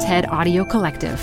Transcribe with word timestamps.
TED 0.00 0.26
Audio 0.26 0.64
Collective. 0.64 1.18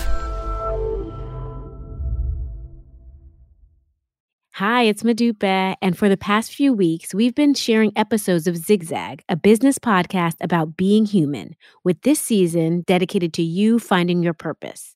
Hi, 4.52 4.82
it's 4.82 5.02
Modupe, 5.02 5.76
and 5.80 5.96
for 5.96 6.10
the 6.10 6.16
past 6.18 6.52
few 6.52 6.74
weeks, 6.74 7.14
we've 7.14 7.34
been 7.34 7.54
sharing 7.54 7.90
episodes 7.96 8.46
of 8.46 8.58
Zigzag, 8.58 9.22
a 9.30 9.36
business 9.36 9.78
podcast 9.78 10.34
about 10.42 10.76
being 10.76 11.06
human, 11.06 11.56
with 11.84 12.02
this 12.02 12.20
season 12.20 12.82
dedicated 12.82 13.32
to 13.34 13.42
you 13.42 13.78
finding 13.78 14.22
your 14.22 14.34
purpose. 14.34 14.94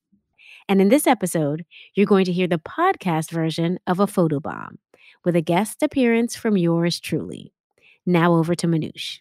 And 0.68 0.82
in 0.82 0.90
this 0.90 1.06
episode, 1.06 1.64
you're 1.94 2.04
going 2.04 2.26
to 2.26 2.32
hear 2.32 2.48
the 2.48 2.58
podcast 2.58 3.30
version 3.30 3.78
of 3.86 3.98
a 3.98 4.06
photobomb 4.06 4.76
with 5.24 5.36
a 5.36 5.40
guest 5.40 5.82
appearance 5.82 6.36
from 6.36 6.58
yours 6.58 7.00
truly. 7.00 7.54
Now 8.04 8.34
over 8.34 8.54
to 8.56 8.66
Manoush. 8.66 9.20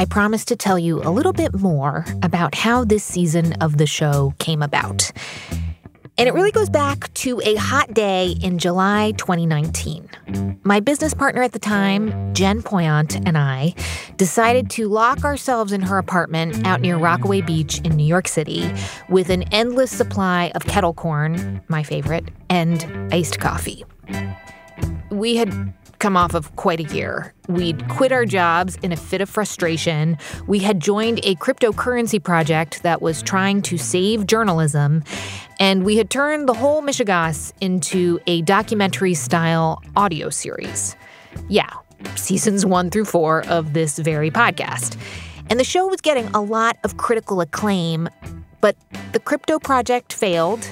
I 0.00 0.06
promised 0.06 0.48
to 0.48 0.56
tell 0.56 0.78
you 0.78 1.02
a 1.02 1.10
little 1.10 1.34
bit 1.34 1.52
more 1.52 2.06
about 2.22 2.54
how 2.54 2.86
this 2.86 3.04
season 3.04 3.52
of 3.60 3.76
the 3.76 3.86
show 3.86 4.32
came 4.38 4.62
about. 4.62 5.12
And 6.16 6.26
it 6.26 6.32
really 6.32 6.52
goes 6.52 6.70
back 6.70 7.12
to 7.12 7.38
a 7.44 7.56
hot 7.56 7.92
day 7.92 8.34
in 8.40 8.56
July 8.56 9.12
2019. 9.18 10.58
My 10.62 10.80
business 10.80 11.12
partner 11.12 11.42
at 11.42 11.52
the 11.52 11.58
time, 11.58 12.32
Jen 12.32 12.62
Poyant, 12.62 13.22
and 13.26 13.36
I 13.36 13.74
decided 14.16 14.70
to 14.70 14.88
lock 14.88 15.22
ourselves 15.22 15.70
in 15.70 15.82
her 15.82 15.98
apartment 15.98 16.66
out 16.66 16.80
near 16.80 16.96
Rockaway 16.96 17.42
Beach 17.42 17.78
in 17.80 17.94
New 17.94 18.06
York 18.06 18.26
City 18.26 18.72
with 19.10 19.28
an 19.28 19.42
endless 19.52 19.90
supply 19.90 20.50
of 20.54 20.64
kettle 20.64 20.94
corn, 20.94 21.60
my 21.68 21.82
favorite, 21.82 22.24
and 22.48 23.12
iced 23.12 23.38
coffee. 23.38 23.84
We 25.10 25.36
had 25.36 25.74
come 26.00 26.16
off 26.16 26.34
of 26.34 26.56
quite 26.56 26.80
a 26.80 26.94
year. 26.94 27.32
We'd 27.48 27.88
quit 27.88 28.10
our 28.10 28.24
jobs 28.24 28.76
in 28.82 28.90
a 28.90 28.96
fit 28.96 29.20
of 29.20 29.28
frustration. 29.28 30.18
We 30.46 30.58
had 30.58 30.80
joined 30.80 31.20
a 31.22 31.36
cryptocurrency 31.36 32.22
project 32.22 32.82
that 32.82 33.00
was 33.00 33.22
trying 33.22 33.62
to 33.62 33.78
save 33.78 34.26
journalism. 34.26 35.04
And 35.60 35.84
we 35.84 35.98
had 35.98 36.10
turned 36.10 36.48
the 36.48 36.54
whole 36.54 36.82
Mishegoss 36.82 37.52
into 37.60 38.18
a 38.26 38.42
documentary 38.42 39.14
style 39.14 39.82
audio 39.94 40.30
series. 40.30 40.96
Yeah, 41.48 41.70
seasons 42.16 42.64
one 42.64 42.90
through 42.90 43.04
four 43.04 43.44
of 43.46 43.74
this 43.74 43.98
very 43.98 44.30
podcast. 44.30 44.98
And 45.50 45.60
the 45.60 45.64
show 45.64 45.86
was 45.86 46.00
getting 46.00 46.26
a 46.28 46.40
lot 46.40 46.78
of 46.82 46.96
critical 46.96 47.40
acclaim, 47.40 48.08
but 48.60 48.76
the 49.12 49.20
crypto 49.20 49.58
project 49.58 50.12
failed, 50.12 50.66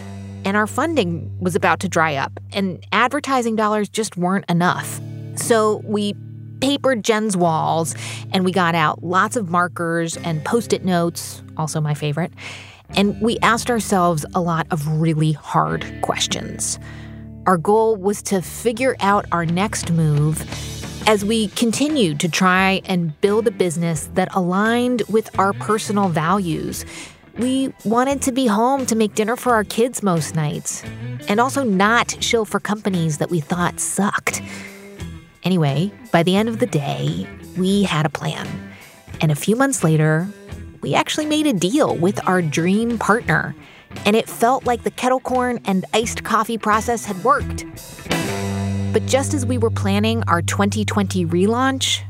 and 0.45 0.57
our 0.57 0.67
funding 0.67 1.37
was 1.41 1.55
about 1.55 1.81
to 1.81 1.89
dry 1.89 2.15
up, 2.15 2.33
and 2.53 2.83
advertising 2.93 3.57
dollars 3.57 3.89
just 3.89 4.17
weren't 4.17 4.49
enough. 4.49 5.01
So 5.39 5.83
we 5.85 6.15
papered 6.61 7.05
Jen's 7.05 7.37
walls 7.37 7.95
and 8.33 8.45
we 8.45 8.53
got 8.53 8.75
out 8.75 9.03
lots 9.03 9.37
of 9.37 9.49
markers 9.49 10.17
and 10.19 10.45
post 10.45 10.73
it 10.73 10.85
notes, 10.85 11.43
also 11.57 11.81
my 11.81 11.95
favorite. 11.95 12.33
And 12.97 13.21
we 13.21 13.39
asked 13.41 13.71
ourselves 13.71 14.25
a 14.35 14.41
lot 14.41 14.67
of 14.71 14.87
really 15.01 15.33
hard 15.33 15.87
questions. 16.03 16.79
Our 17.47 17.59
goal 17.59 17.97
was 17.97 18.23
to 18.23 18.43
figure 18.43 18.97
out 19.01 19.27
our 19.33 19.47
next 19.47 19.91
move 19.91 20.43
as 21.07 21.25
we 21.25 21.49
continued 21.49 22.21
to 22.21 22.29
try 22.29 22.83
and 22.85 23.19
build 23.21 23.47
a 23.47 23.51
business 23.51 24.11
that 24.15 24.35
aligned 24.35 25.03
with 25.09 25.39
our 25.39 25.53
personal 25.55 26.09
values. 26.09 26.85
We 27.39 27.73
wanted 27.85 28.21
to 28.23 28.33
be 28.33 28.47
home 28.47 28.85
to 28.87 28.97
make 28.97 29.15
dinner 29.15 29.37
for 29.37 29.55
our 29.55 29.65
kids 29.65 30.03
most 30.03 30.35
nights, 30.35 30.83
and 31.29 31.41
also 31.41 31.63
not 31.63 32.23
shill 32.23 32.45
for 32.45 32.59
companies 32.59 33.19
that 33.19 33.31
we 33.31 33.41
thought 33.41 33.81
sucked. 33.81 34.43
Anyway, 35.45 35.93
by 36.13 36.23
the 36.23 36.37
end 36.37 36.49
of 36.49 36.59
the 36.59 36.67
day, 36.67 37.27
we 37.57 37.85
had 37.85 38.07
a 38.07 38.11
plan. 38.11 38.47
And 39.21 39.33
a 39.33 39.37
few 39.37 39.57
months 39.57 39.83
later, 39.83 40.29
we 40.81 40.95
actually 40.95 41.27
made 41.27 41.47
a 41.47 41.53
deal 41.53 41.97
with 41.97 42.27
our 42.27 42.43
dream 42.43 42.99
partner. 42.99 43.55
And 44.05 44.15
it 44.15 44.29
felt 44.29 44.65
like 44.65 44.85
the 44.85 44.91
kettle 44.91 45.21
corn 45.21 45.61
and 45.65 45.85
iced 45.95 46.25
coffee 46.25 46.59
process 46.59 47.05
had 47.05 47.23
worked. 47.25 47.65
But 48.93 49.07
just 49.07 49.35
as 49.35 49.45
we 49.45 49.59
were 49.59 49.71
planning 49.71 50.23
our 50.29 50.43
2020 50.43 51.27
relaunch, 51.27 52.03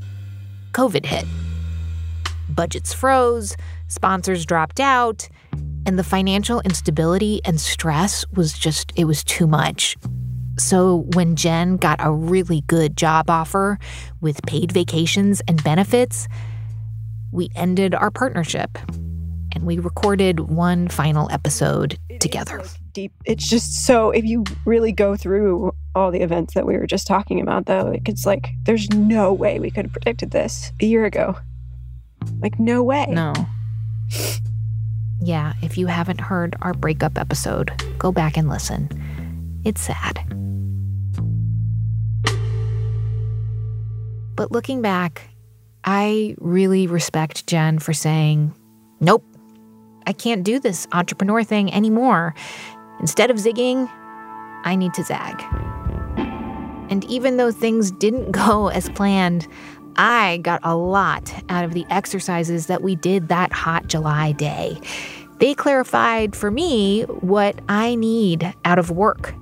COVID 0.73 1.07
hit. 1.07 1.25
Budgets 2.49 2.93
froze, 2.93 3.57
sponsors 3.89 4.45
dropped 4.45 4.81
out, 4.81 5.29
and 5.87 5.99
the 5.99 6.05
financial 6.05 6.61
instability 6.61 7.41
and 7.45 7.61
stress 7.61 8.27
was 8.35 8.59
just, 8.59 8.93
it 8.97 9.05
was 9.05 9.25
too 9.25 9.47
much. 9.47 9.97
So 10.59 11.07
when 11.15 11.37
Jen 11.37 11.77
got 11.77 11.99
a 12.01 12.13
really 12.13 12.63
good 12.63 12.97
job 12.97 13.31
offer 13.31 13.79
with 14.21 14.43
paid 14.43 14.73
vacations 14.73 15.41
and 15.49 15.63
benefits, 15.63 16.29
we 17.33 17.51
ended 17.55 17.95
our 17.95 18.11
partnership 18.11 18.79
and 19.55 19.65
we 19.65 19.79
recorded 19.79 20.41
one 20.41 20.89
final 20.89 21.31
episode 21.31 21.99
together. 22.21 22.63
Deep. 22.93 23.13
It's 23.25 23.49
just 23.49 23.87
so 23.87 24.11
if 24.11 24.25
you 24.25 24.45
really 24.65 24.93
go 24.93 25.17
through 25.17 25.73
all 25.95 26.11
the 26.11 26.21
events 26.21 26.55
that 26.55 26.67
we 26.67 26.77
were 26.77 26.87
just 26.87 27.07
talking 27.07 27.41
about, 27.41 27.67
though, 27.67 27.93
it's 28.05 28.27
like 28.27 28.51
there's 28.65 28.91
no 28.91 29.33
way 29.33 29.59
we 29.59 29.71
could 29.71 29.87
have 29.87 29.93
predicted 29.93 30.31
this 30.31 30.73
a 30.81 30.87
year 30.87 31.05
ago. 31.05 31.37
Like, 32.41 32.59
no 32.59 32.83
way. 32.83 33.07
No. 33.09 33.33
Yeah, 35.21 35.55
if 35.63 35.79
you 35.79 35.87
haven't 35.87 36.21
heard 36.21 36.57
our 36.63 36.75
breakup 36.75 37.19
episode, 37.19 37.71
go 37.99 38.13
back 38.13 38.37
and 38.37 38.49
listen. 38.49 38.89
It's 39.65 39.81
sad. 39.81 40.25
But 44.39 44.53
looking 44.53 44.83
back, 44.83 45.31
I 45.83 46.37
really 46.39 46.87
respect 46.87 47.49
Jen 47.49 47.81
for 47.81 47.93
saying, 47.93 48.55
Nope, 49.01 49.25
I 50.07 50.13
can't 50.13 50.45
do 50.45 50.61
this 50.61 50.87
entrepreneur 50.93 51.43
thing 51.43 51.75
anymore. 51.75 52.37
Instead 53.01 53.33
of 53.33 53.37
zigging, 53.39 53.91
I 54.63 54.77
need 54.77 54.95
to 54.95 55.03
zag. 55.03 55.43
And 56.89 57.05
even 57.07 57.37
though 57.37 57.51
things 57.51 57.91
didn't 57.91 58.31
go 58.47 58.69
as 58.69 58.89
planned, 58.91 59.49
I 59.97 60.37
got 60.37 60.61
a 60.63 60.77
lot 60.77 61.35
out 61.49 61.65
of 61.65 61.73
the 61.73 61.85
exercises 61.91 62.67
that 62.67 62.81
we 62.81 62.95
did 62.95 63.27
that 63.31 63.53
hot 63.53 63.89
July 63.89 64.31
day. 64.31 64.81
They 65.41 65.53
clarified 65.53 66.37
for 66.37 66.53
me 66.53 67.03
what 67.03 67.59
I 67.69 67.97
need 67.97 68.55
out 68.65 68.79
of 68.79 68.93
work. 68.93 69.35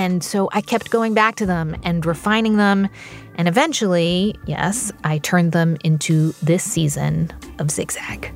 And 0.00 0.24
so 0.24 0.48
I 0.54 0.62
kept 0.62 0.88
going 0.88 1.12
back 1.12 1.34
to 1.36 1.44
them 1.44 1.76
and 1.82 2.06
refining 2.06 2.56
them. 2.56 2.88
And 3.34 3.46
eventually, 3.46 4.34
yes, 4.46 4.90
I 5.04 5.18
turned 5.18 5.52
them 5.52 5.76
into 5.84 6.32
this 6.42 6.64
season 6.64 7.30
of 7.58 7.70
Zigzag. 7.70 8.32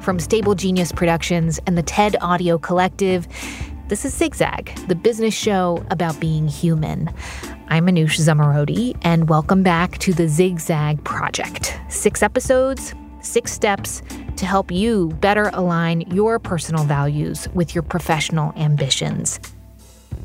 From 0.00 0.20
Stable 0.20 0.54
Genius 0.54 0.92
Productions 0.92 1.58
and 1.66 1.76
the 1.76 1.82
TED 1.82 2.14
Audio 2.20 2.58
Collective, 2.58 3.26
this 3.88 4.04
is 4.04 4.14
Zigzag, 4.14 4.72
the 4.86 4.94
business 4.94 5.34
show 5.34 5.84
about 5.90 6.20
being 6.20 6.46
human. 6.46 7.10
I'm 7.66 7.86
Manoush 7.88 8.20
Zomorodi, 8.20 8.96
and 9.02 9.28
welcome 9.28 9.64
back 9.64 9.98
to 9.98 10.14
the 10.14 10.28
Zigzag 10.28 11.02
Project. 11.02 11.76
Six 11.88 12.22
episodes, 12.22 12.94
six 13.20 13.50
steps 13.50 14.00
to 14.44 14.48
help 14.50 14.70
you 14.70 15.08
better 15.20 15.50
align 15.54 16.02
your 16.12 16.38
personal 16.38 16.84
values 16.84 17.48
with 17.54 17.74
your 17.74 17.80
professional 17.80 18.52
ambitions. 18.56 19.40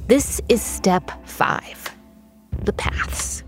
This 0.07 0.41
is 0.49 0.61
step 0.61 1.09
five 1.25 1.89
the 2.65 2.73
paths. 2.73 3.43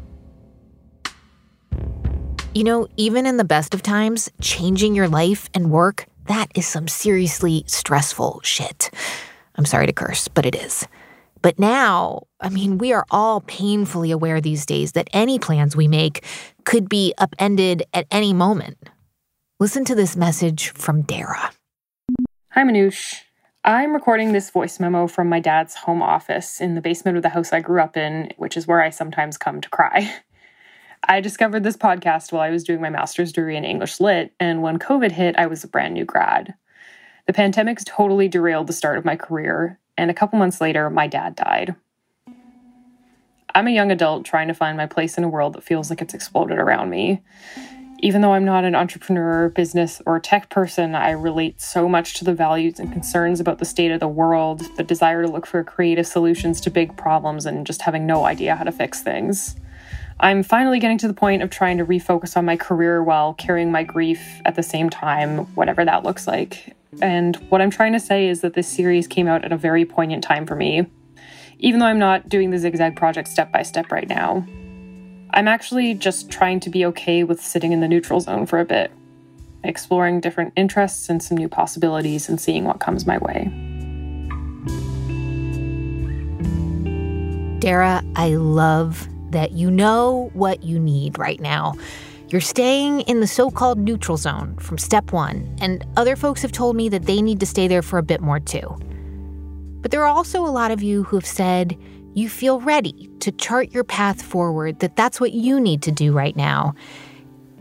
You 2.56 2.64
know, 2.64 2.88
even 2.96 3.26
in 3.26 3.36
the 3.36 3.44
best 3.44 3.74
of 3.74 3.82
times, 3.82 4.32
changing 4.40 4.96
your 4.96 5.10
life 5.10 5.50
and 5.54 5.70
work, 5.70 6.06
that 6.28 6.48
is 6.56 6.66
some 6.66 6.88
seriously 6.88 7.66
stressful 7.68 8.40
shit. 8.44 8.90
I'm 9.56 9.66
sorry 9.66 9.88
to 9.88 9.94
curse, 9.94 10.30
but 10.30 10.46
it 10.46 10.56
is. 10.56 10.88
But 11.42 11.60
now, 11.60 12.28
I 12.40 12.48
mean, 12.48 12.78
we 12.78 12.94
are 12.94 13.06
all 13.12 13.42
painfully 13.42 14.12
aware 14.12 14.40
these 14.40 14.66
days 14.66 14.94
that 14.94 15.10
any 15.12 15.38
plans 15.40 15.76
we 15.76 15.90
make 15.90 16.24
could 16.64 16.88
be 16.88 17.14
upended 17.18 17.84
at 17.94 18.08
any 18.12 18.32
moment. 18.32 18.78
Listen 19.62 19.86
to 19.86 19.94
this 19.94 20.18
message 20.18 20.70
from 20.70 21.04
Dara. 21.04 21.52
Hi, 22.54 22.64
Manoush. 22.64 23.22
I'm 23.64 23.94
recording 23.94 24.32
this 24.32 24.50
voice 24.50 24.80
memo 24.80 25.06
from 25.06 25.30
my 25.30 25.40
dad's 25.40 25.76
home 25.76 26.02
office 26.02 26.60
in 26.60 26.74
the 26.74 26.82
basement 26.82 27.16
of 27.16 27.22
the 27.22 27.30
house 27.30 27.54
I 27.54 27.60
grew 27.60 27.80
up 27.80 27.96
in, 27.96 28.32
which 28.38 28.58
is 28.58 28.66
where 28.66 28.82
I 28.82 28.90
sometimes 28.90 29.38
come 29.38 29.62
to 29.62 29.70
cry. 29.70 30.12
I 31.08 31.22
discovered 31.22 31.62
this 31.62 31.78
podcast 31.78 32.32
while 32.32 32.42
I 32.42 32.50
was 32.50 32.64
doing 32.64 32.82
my 32.82 32.90
master's 32.90 33.32
degree 33.32 33.56
in 33.56 33.64
English 33.64 34.00
Lit, 34.00 34.34
and 34.40 34.64
when 34.64 34.80
COVID 34.80 35.12
hit, 35.12 35.36
I 35.38 35.46
was 35.46 35.64
a 35.64 35.68
brand 35.68 35.94
new 35.94 36.06
grad. 36.06 36.56
The 37.28 37.34
pandemic 37.34 37.86
totally 37.86 38.28
derailed 38.28 38.66
the 38.66 38.74
start 38.74 38.98
of 38.98 39.06
my 39.06 39.16
career, 39.16 39.80
and 39.96 40.10
a 40.10 40.16
couple 40.16 40.40
months 40.40 40.60
later, 40.60 40.90
my 40.90 41.06
dad 41.06 41.36
died. 41.36 41.76
I'm 43.54 43.68
a 43.68 43.72
young 43.72 43.92
adult 43.92 44.26
trying 44.26 44.48
to 44.48 44.56
find 44.56 44.76
my 44.76 44.88
place 44.88 45.20
in 45.20 45.24
a 45.24 45.30
world 45.30 45.54
that 45.54 45.64
feels 45.64 45.92
like 45.92 46.02
it's 46.02 46.16
exploded 46.16 46.58
around 46.58 46.90
me. 46.90 47.22
Even 48.04 48.22
though 48.22 48.34
I'm 48.34 48.46
not 48.46 48.66
an 48.66 48.74
entrepreneur, 48.74 49.50
business, 49.50 50.02
or 50.08 50.20
tech 50.20 50.50
person, 50.50 50.96
I 50.96 51.12
relate 51.12 51.62
so 51.62 51.88
much 51.88 52.16
to 52.16 52.26
the 52.26 52.34
values 52.34 52.80
and 52.80 52.92
concerns 52.92 53.40
about 53.40 53.60
the 53.60 53.66
state 53.66 53.92
of 53.92 54.00
the 54.00 54.08
world, 54.08 54.62
the 54.76 54.84
desire 54.84 55.22
to 55.22 55.28
look 55.28 55.46
for 55.46 55.64
creative 55.64 56.08
solutions 56.08 56.60
to 56.62 56.72
big 56.72 56.98
problems, 56.98 57.46
and 57.46 57.66
just 57.66 57.84
having 57.84 58.08
no 58.08 58.26
idea 58.26 58.56
how 58.56 58.64
to 58.64 58.72
fix 58.72 59.02
things. 59.02 59.56
I'm 60.20 60.42
finally 60.42 60.80
getting 60.80 60.98
to 60.98 61.08
the 61.08 61.14
point 61.14 61.44
of 61.44 61.52
trying 61.52 61.78
to 61.78 61.86
refocus 61.86 62.36
on 62.36 62.44
my 62.44 62.58
career 62.58 63.04
while 63.04 63.36
carrying 63.36 63.72
my 63.72 63.84
grief 63.84 64.42
at 64.46 64.56
the 64.56 64.64
same 64.64 64.90
time, 64.90 65.46
whatever 65.54 65.86
that 65.86 66.04
looks 66.04 66.26
like. 66.26 66.76
And 67.04 67.36
what 67.50 67.62
I'm 67.62 67.70
trying 67.70 67.94
to 67.94 68.00
say 68.00 68.28
is 68.28 68.42
that 68.42 68.56
this 68.56 68.68
series 68.68 69.08
came 69.08 69.28
out 69.28 69.46
at 69.46 69.52
a 69.52 69.58
very 69.58 69.86
poignant 69.86 70.24
time 70.24 70.48
for 70.48 70.56
me, 70.56 70.88
even 71.60 71.80
though 71.80 71.86
I'm 71.86 72.00
not 72.00 72.30
doing 72.30 72.50
the 72.50 72.58
Zigzag 72.58 72.96
project 72.96 73.28
step 73.28 73.52
by 73.52 73.62
step 73.62 73.92
right 73.92 74.08
now. 74.08 74.44
I'm 75.34 75.48
actually 75.48 75.94
just 75.94 76.30
trying 76.30 76.60
to 76.62 76.70
be 76.70 76.86
okay 76.88 77.24
with 77.24 77.42
sitting 77.42 77.72
in 77.72 77.80
the 77.80 77.88
neutral 77.88 78.20
zone 78.20 78.46
for 78.46 78.60
a 78.60 78.66
bit, 78.66 78.92
exploring 79.64 80.20
different 80.20 80.52
interests 80.58 81.08
and 81.10 81.24
some 81.24 81.38
new 81.38 81.48
possibilities 81.48 82.28
and 82.28 82.40
seeing 82.40 82.66
what 82.66 82.80
comes 82.80 83.06
my 83.06 83.18
way. 83.18 83.50
Dara, 87.60 88.04
I 88.16 88.30
love 88.36 89.08
that 89.30 89.52
you 89.52 89.72
know 89.72 90.30
what 90.34 90.64
you 90.64 90.80
need 90.80 91.18
right 91.18 91.40
now. 91.40 91.76
You're 92.28 92.42
staying 92.42 93.02
in 93.02 93.22
the 93.22 93.28
so 93.28 93.50
called 93.50 93.78
neutral 93.78 94.18
zone 94.18 94.58
from 94.58 94.78
step 94.78 95.14
one, 95.14 95.56
and 95.62 95.86
other 95.96 96.16
folks 96.16 96.42
have 96.42 96.52
told 96.52 96.76
me 96.76 96.90
that 96.90 97.04
they 97.04 97.22
need 97.22 97.40
to 97.40 97.46
stay 97.46 97.68
there 97.68 97.82
for 97.82 98.00
a 98.00 98.04
bit 98.04 98.20
more 98.20 98.40
too. 98.40 98.78
But 99.82 99.92
there 99.92 100.04
are 100.04 100.08
also 100.08 100.46
a 100.46 100.52
lot 100.52 100.72
of 100.72 100.84
you 100.84 101.04
who 101.04 101.16
have 101.16 101.26
said 101.26 101.78
you 102.14 102.30
feel 102.30 102.60
ready 102.60 103.10
to 103.20 103.32
chart 103.32 103.72
your 103.72 103.84
path 103.84 104.22
forward, 104.22 104.80
that 104.80 104.96
that's 104.96 105.20
what 105.20 105.34
you 105.34 105.60
need 105.60 105.82
to 105.84 105.92
do 105.92 106.12
right 106.12 106.36
now. 106.36 106.74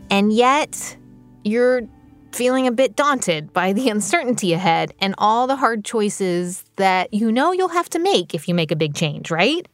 And 0.09 0.33
yet, 0.33 0.97
you're 1.43 1.83
feeling 2.31 2.67
a 2.67 2.71
bit 2.71 2.95
daunted 2.95 3.53
by 3.53 3.73
the 3.73 3.89
uncertainty 3.91 4.53
ahead 4.53 4.93
and 4.99 5.15
all 5.17 5.47
the 5.47 5.55
hard 5.55 5.83
choices 5.85 6.63
that 6.77 7.13
you 7.13 7.31
know 7.31 7.51
you'll 7.51 7.69
have 7.69 7.89
to 7.89 7.99
make 7.99 8.33
if 8.33 8.47
you 8.47 8.55
make 8.55 8.71
a 8.71 8.75
big 8.75 8.95
change, 8.95 9.31
right? 9.31 9.67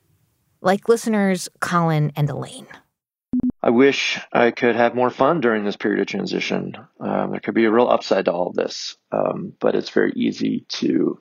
Like 0.61 0.89
listeners 0.89 1.49
Colin 1.59 2.11
and 2.15 2.29
Elaine. 2.29 2.67
I 3.61 3.69
wish 3.69 4.19
I 4.31 4.51
could 4.51 4.75
have 4.75 4.95
more 4.95 5.09
fun 5.09 5.41
during 5.41 5.65
this 5.65 5.75
period 5.75 5.99
of 5.99 6.07
transition. 6.07 6.77
Um, 6.99 7.31
there 7.31 7.39
could 7.39 7.53
be 7.53 7.65
a 7.65 7.71
real 7.71 7.87
upside 7.87 8.25
to 8.25 8.31
all 8.31 8.47
of 8.47 8.55
this, 8.55 8.95
um, 9.11 9.53
but 9.59 9.75
it's 9.75 9.89
very 9.89 10.13
easy 10.15 10.65
to 10.69 11.19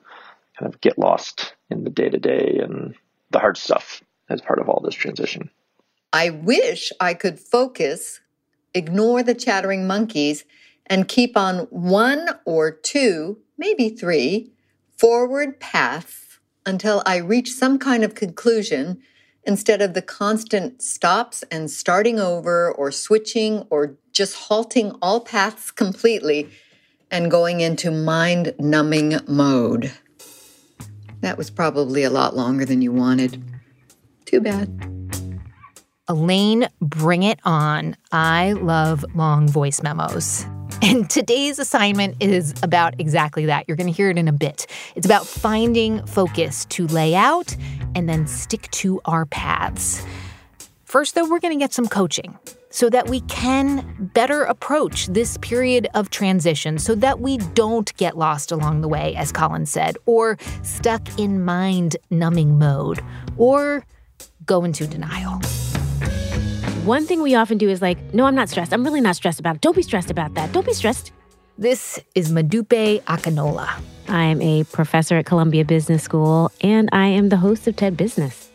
kind 0.57 0.73
of 0.73 0.79
get 0.79 0.97
lost 0.97 1.55
in 1.69 1.83
the 1.83 1.89
day 1.89 2.09
to 2.09 2.19
day 2.19 2.59
and 2.63 2.95
the 3.31 3.39
hard 3.39 3.57
stuff 3.57 4.01
as 4.29 4.41
part 4.41 4.59
of 4.59 4.69
all 4.69 4.81
this 4.83 4.95
transition. 4.95 5.49
I 6.13 6.29
wish 6.29 6.91
I 6.99 7.13
could 7.13 7.39
focus, 7.39 8.21
ignore 8.73 9.23
the 9.23 9.35
chattering 9.35 9.87
monkeys, 9.87 10.45
and 10.85 11.07
keep 11.07 11.35
on 11.35 11.59
one 11.69 12.29
or 12.45 12.71
two, 12.71 13.39
maybe 13.57 13.89
three, 13.89 14.51
forward 14.97 15.59
paths 15.59 16.39
until 16.65 17.03
I 17.05 17.17
reach 17.17 17.51
some 17.53 17.77
kind 17.77 18.03
of 18.03 18.15
conclusion 18.15 19.01
instead 19.43 19.81
of 19.81 19.93
the 19.93 20.01
constant 20.01 20.81
stops 20.81 21.43
and 21.49 21.71
starting 21.71 22.19
over 22.19 22.71
or 22.71 22.91
switching 22.91 23.65
or 23.69 23.97
just 24.11 24.35
halting 24.35 24.91
all 25.01 25.21
paths 25.21 25.71
completely 25.71 26.49
and 27.09 27.31
going 27.31 27.61
into 27.61 27.89
mind 27.89 28.53
numbing 28.59 29.19
mode. 29.27 29.91
That 31.21 31.37
was 31.37 31.49
probably 31.49 32.03
a 32.03 32.09
lot 32.09 32.35
longer 32.35 32.65
than 32.65 32.81
you 32.81 32.91
wanted. 32.91 33.43
Too 34.25 34.41
bad. 34.41 34.69
Elaine, 36.07 36.69
bring 36.81 37.23
it 37.23 37.39
on. 37.43 37.95
I 38.11 38.53
love 38.53 39.03
long 39.13 39.47
voice 39.47 39.81
memos. 39.81 40.45
And 40.81 41.09
today's 41.09 41.59
assignment 41.59 42.17
is 42.21 42.53
about 42.61 42.99
exactly 42.99 43.47
that. 43.47 43.65
You're 43.67 43.77
going 43.77 43.91
to 43.91 43.93
hear 43.93 44.09
it 44.09 44.17
in 44.17 44.27
a 44.27 44.33
bit. 44.33 44.67
It's 44.95 45.05
about 45.05 45.25
finding 45.25 46.05
focus 46.05 46.65
to 46.65 46.87
lay 46.87 47.15
out 47.15 47.55
and 47.95 48.07
then 48.07 48.27
stick 48.27 48.69
to 48.71 49.01
our 49.05 49.25
paths. 49.25 50.05
First, 50.85 51.15
though, 51.15 51.27
we're 51.27 51.39
going 51.39 51.57
to 51.57 51.59
get 51.59 51.73
some 51.73 51.87
coaching 51.87 52.37
so 52.69 52.89
that 52.89 53.09
we 53.09 53.21
can 53.21 54.09
better 54.13 54.43
approach 54.43 55.07
this 55.07 55.37
period 55.37 55.87
of 55.93 56.09
transition 56.09 56.77
so 56.77 56.95
that 56.95 57.19
we 57.19 57.37
don't 57.37 57.95
get 57.97 58.17
lost 58.17 58.51
along 58.51 58.81
the 58.81 58.87
way, 58.87 59.15
as 59.15 59.31
Colin 59.31 59.65
said, 59.65 59.97
or 60.05 60.37
stuck 60.63 61.19
in 61.19 61.43
mind 61.43 61.97
numbing 62.09 62.57
mode, 62.57 62.99
or 63.37 63.85
go 64.45 64.63
into 64.63 64.87
denial. 64.87 65.39
One 66.85 67.05
thing 67.05 67.21
we 67.21 67.35
often 67.35 67.57
do 67.57 67.69
is 67.69 67.81
like, 67.81 68.13
no, 68.13 68.25
I'm 68.25 68.35
not 68.35 68.49
stressed. 68.49 68.71
I'm 68.73 68.83
really 68.83 69.01
not 69.01 69.15
stressed 69.15 69.39
about 69.39 69.55
it. 69.55 69.61
Don't 69.61 69.75
be 69.75 69.81
stressed 69.81 70.09
about 70.09 70.35
that. 70.35 70.53
Don't 70.53 70.65
be 70.65 70.73
stressed. 70.73 71.11
This 71.57 71.99
is 72.15 72.31
Modupe 72.31 73.01
Akinola. 73.03 73.81
I 74.07 74.23
am 74.23 74.41
a 74.41 74.63
professor 74.65 75.17
at 75.17 75.25
Columbia 75.25 75.65
Business 75.65 76.03
School, 76.03 76.51
and 76.61 76.87
I 76.93 77.07
am 77.07 77.29
the 77.29 77.37
host 77.37 77.67
of 77.67 77.75
TED 77.75 77.97
Business. 77.97 78.46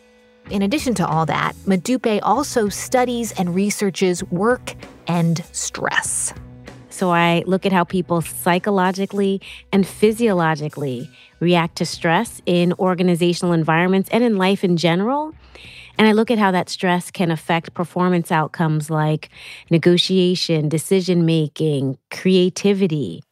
In 0.49 0.61
addition 0.61 0.93
to 0.95 1.07
all 1.07 1.25
that, 1.25 1.53
Modupe 1.65 2.19
also 2.21 2.69
studies 2.69 3.31
and 3.33 3.55
researches 3.55 4.23
work 4.25 4.75
and 5.07 5.43
stress. 5.51 6.33
So 6.89 7.11
I 7.11 7.43
look 7.47 7.65
at 7.65 7.71
how 7.71 7.85
people 7.85 8.21
psychologically 8.21 9.41
and 9.71 9.87
physiologically 9.87 11.09
react 11.39 11.77
to 11.77 11.85
stress 11.85 12.41
in 12.45 12.73
organizational 12.73 13.53
environments 13.53 14.09
and 14.11 14.23
in 14.23 14.37
life 14.37 14.63
in 14.63 14.77
general. 14.77 15.33
And 15.97 16.07
I 16.07 16.11
look 16.11 16.29
at 16.29 16.37
how 16.37 16.51
that 16.51 16.69
stress 16.69 17.09
can 17.09 17.31
affect 17.31 17.73
performance 17.73 18.31
outcomes 18.31 18.89
like 18.89 19.29
negotiation, 19.69 20.69
decision 20.69 21.25
making, 21.25 21.97
creativity. 22.11 23.23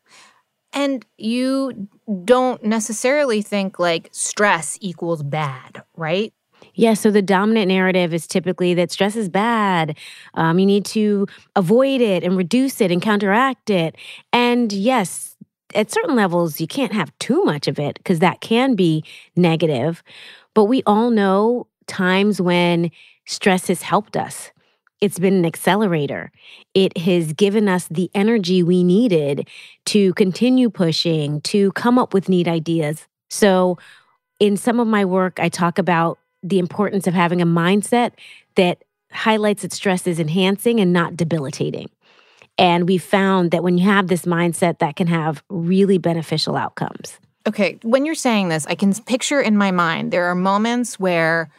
And 0.73 1.05
you 1.17 1.87
don't 2.23 2.63
necessarily 2.63 3.41
think 3.41 3.79
like 3.79 4.09
stress 4.11 4.77
equals 4.81 5.21
bad, 5.21 5.83
right? 5.95 6.33
Yeah, 6.73 6.93
so 6.93 7.11
the 7.11 7.21
dominant 7.21 7.67
narrative 7.67 8.13
is 8.13 8.27
typically 8.27 8.73
that 8.75 8.91
stress 8.91 9.15
is 9.15 9.29
bad. 9.29 9.97
Um, 10.35 10.59
you 10.59 10.65
need 10.65 10.85
to 10.85 11.27
avoid 11.55 12.01
it 12.01 12.23
and 12.23 12.37
reduce 12.37 12.81
it 12.81 12.91
and 12.91 13.01
counteract 13.01 13.69
it. 13.69 13.95
And 14.31 14.71
yes, 14.71 15.35
at 15.75 15.91
certain 15.91 16.15
levels, 16.15 16.59
you 16.61 16.67
can't 16.67 16.93
have 16.93 17.17
too 17.19 17.43
much 17.43 17.67
of 17.67 17.79
it 17.79 17.95
because 17.97 18.19
that 18.19 18.41
can 18.41 18.75
be 18.75 19.03
negative. 19.35 20.03
But 20.53 20.65
we 20.65 20.83
all 20.85 21.09
know 21.09 21.67
times 21.87 22.41
when 22.41 22.91
stress 23.25 23.67
has 23.67 23.81
helped 23.81 24.15
us. 24.17 24.51
It's 24.99 25.17
been 25.17 25.33
an 25.33 25.45
accelerator. 25.45 26.31
It 26.75 26.95
has 26.97 27.33
given 27.33 27.67
us 27.67 27.87
the 27.89 28.11
energy 28.13 28.61
we 28.61 28.83
needed 28.83 29.47
to 29.85 30.13
continue 30.13 30.69
pushing, 30.69 31.41
to 31.41 31.71
come 31.71 31.97
up 31.97 32.13
with 32.13 32.29
neat 32.29 32.47
ideas. 32.47 33.07
So, 33.29 33.77
in 34.39 34.57
some 34.57 34.79
of 34.79 34.87
my 34.87 35.05
work, 35.05 35.39
I 35.39 35.49
talk 35.49 35.77
about 35.77 36.19
the 36.43 36.59
importance 36.59 37.07
of 37.07 37.13
having 37.13 37.41
a 37.41 37.45
mindset 37.45 38.11
that 38.55 38.83
highlights 39.11 39.61
that 39.61 39.73
stress 39.73 40.07
is 40.07 40.19
enhancing 40.19 40.79
and 40.79 40.93
not 40.93 41.15
debilitating. 41.15 41.89
And 42.57 42.87
we 42.87 42.97
found 42.97 43.51
that 43.51 43.63
when 43.63 43.77
you 43.77 43.85
have 43.85 44.07
this 44.07 44.25
mindset, 44.25 44.79
that 44.79 44.95
can 44.95 45.07
have 45.07 45.43
really 45.49 45.97
beneficial 45.97 46.55
outcomes. 46.55 47.19
Okay, 47.47 47.79
when 47.81 48.05
you're 48.05 48.15
saying 48.15 48.49
this, 48.49 48.67
I 48.67 48.75
can 48.75 48.93
picture 48.93 49.41
in 49.41 49.57
my 49.57 49.71
mind 49.71 50.11
there 50.11 50.25
are 50.25 50.35
moments 50.35 50.99
where 50.99 51.49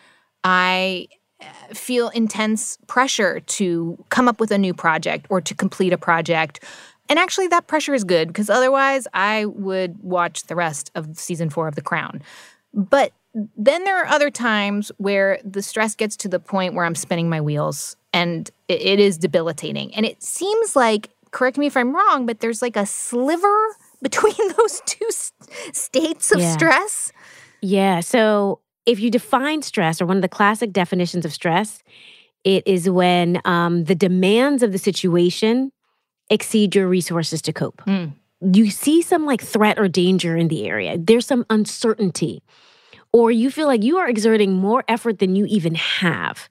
I 0.45 1.09
uh, 1.41 1.45
feel 1.75 2.09
intense 2.11 2.79
pressure 2.87 3.41
to 3.41 4.05
come 4.09 4.29
up 4.29 4.39
with 4.39 4.53
a 4.53 4.59
new 4.59 4.75
project 4.75 5.27
or 5.29 5.41
to 5.41 5.55
complete 5.55 5.93
a 5.93 5.99
project. 5.99 6.63
And 7.09 7.19
actually, 7.19 7.49
that 7.49 7.67
pressure 7.67 7.95
is 7.95 8.05
good 8.05 8.29
because 8.29 8.49
otherwise 8.49 9.09
I 9.13 9.47
would 9.47 9.99
watch 10.03 10.45
the 10.45 10.55
rest 10.55 10.93
of 10.95 11.19
season 11.19 11.51
four 11.51 11.67
of 11.67 11.75
The 11.75 11.83
Crown. 11.83 12.23
But 12.73 13.13
then 13.35 13.85
there 13.85 14.03
are 14.03 14.07
other 14.07 14.31
times 14.31 14.93
where 14.99 15.39
the 15.45 15.63
stress 15.63 15.95
gets 15.95 16.17
to 16.19 16.29
the 16.29 16.39
point 16.41 16.75
where 16.75 16.85
I'm 16.85 16.95
spinning 16.95 17.29
my 17.29 17.41
wheels 17.41 17.97
and 18.13 18.51
it, 18.69 18.83
it 18.83 19.01
is 19.01 19.17
debilitating. 19.19 19.95
And 19.95 20.05
it 20.05 20.23
seems 20.23 20.77
like, 20.77 21.11
correct 21.31 21.57
me 21.57 21.67
if 21.67 21.77
I'm 21.77 21.95
wrong, 21.95 22.27
but 22.27 22.41
there's 22.41 22.61
like 22.61 22.77
a 22.77 22.85
sliver 22.87 23.59
between 24.03 24.35
those 24.59 24.83
two 24.85 25.07
s- 25.09 25.33
states 25.73 26.31
of 26.33 26.41
Yeah. 26.41 26.53
stress. 26.53 27.13
Yeah. 27.63 28.01
So 28.01 28.59
if 28.85 28.99
you 29.01 29.11
define 29.11 29.63
stress, 29.63 30.03
or 30.03 30.07
one 30.07 30.17
of 30.17 30.23
the 30.23 30.29
classic 30.29 30.73
definitions 30.73 31.25
of 31.25 31.33
stress, 31.33 31.83
it 32.45 32.65
is 32.67 32.91
when 32.91 33.41
um, 33.45 33.85
the 33.85 33.95
demands 33.95 34.63
of 34.65 34.73
the 34.73 34.79
situation 34.79 35.71
exceed 36.29 36.75
your 36.75 36.89
resources 36.89 37.41
to 37.43 37.53
cope. 37.53 37.81
Mm. 37.87 38.13
You 38.53 38.71
see 38.71 39.01
some 39.03 39.25
like 39.25 39.41
threat 39.41 39.79
or 39.79 39.87
danger 39.87 40.37
in 40.37 40.49
the 40.49 40.67
area, 40.67 40.99
there's 40.99 41.27
some 41.27 41.47
uncertainty, 41.49 42.43
or 43.13 43.31
you 43.31 43.51
feel 43.51 43.67
like 43.67 43.83
you 43.83 43.99
are 43.99 44.09
exerting 44.09 44.53
more 44.53 44.85
effort 44.89 45.19
than 45.19 45.37
you 45.37 45.45
even 45.47 45.75
have. 45.75 46.49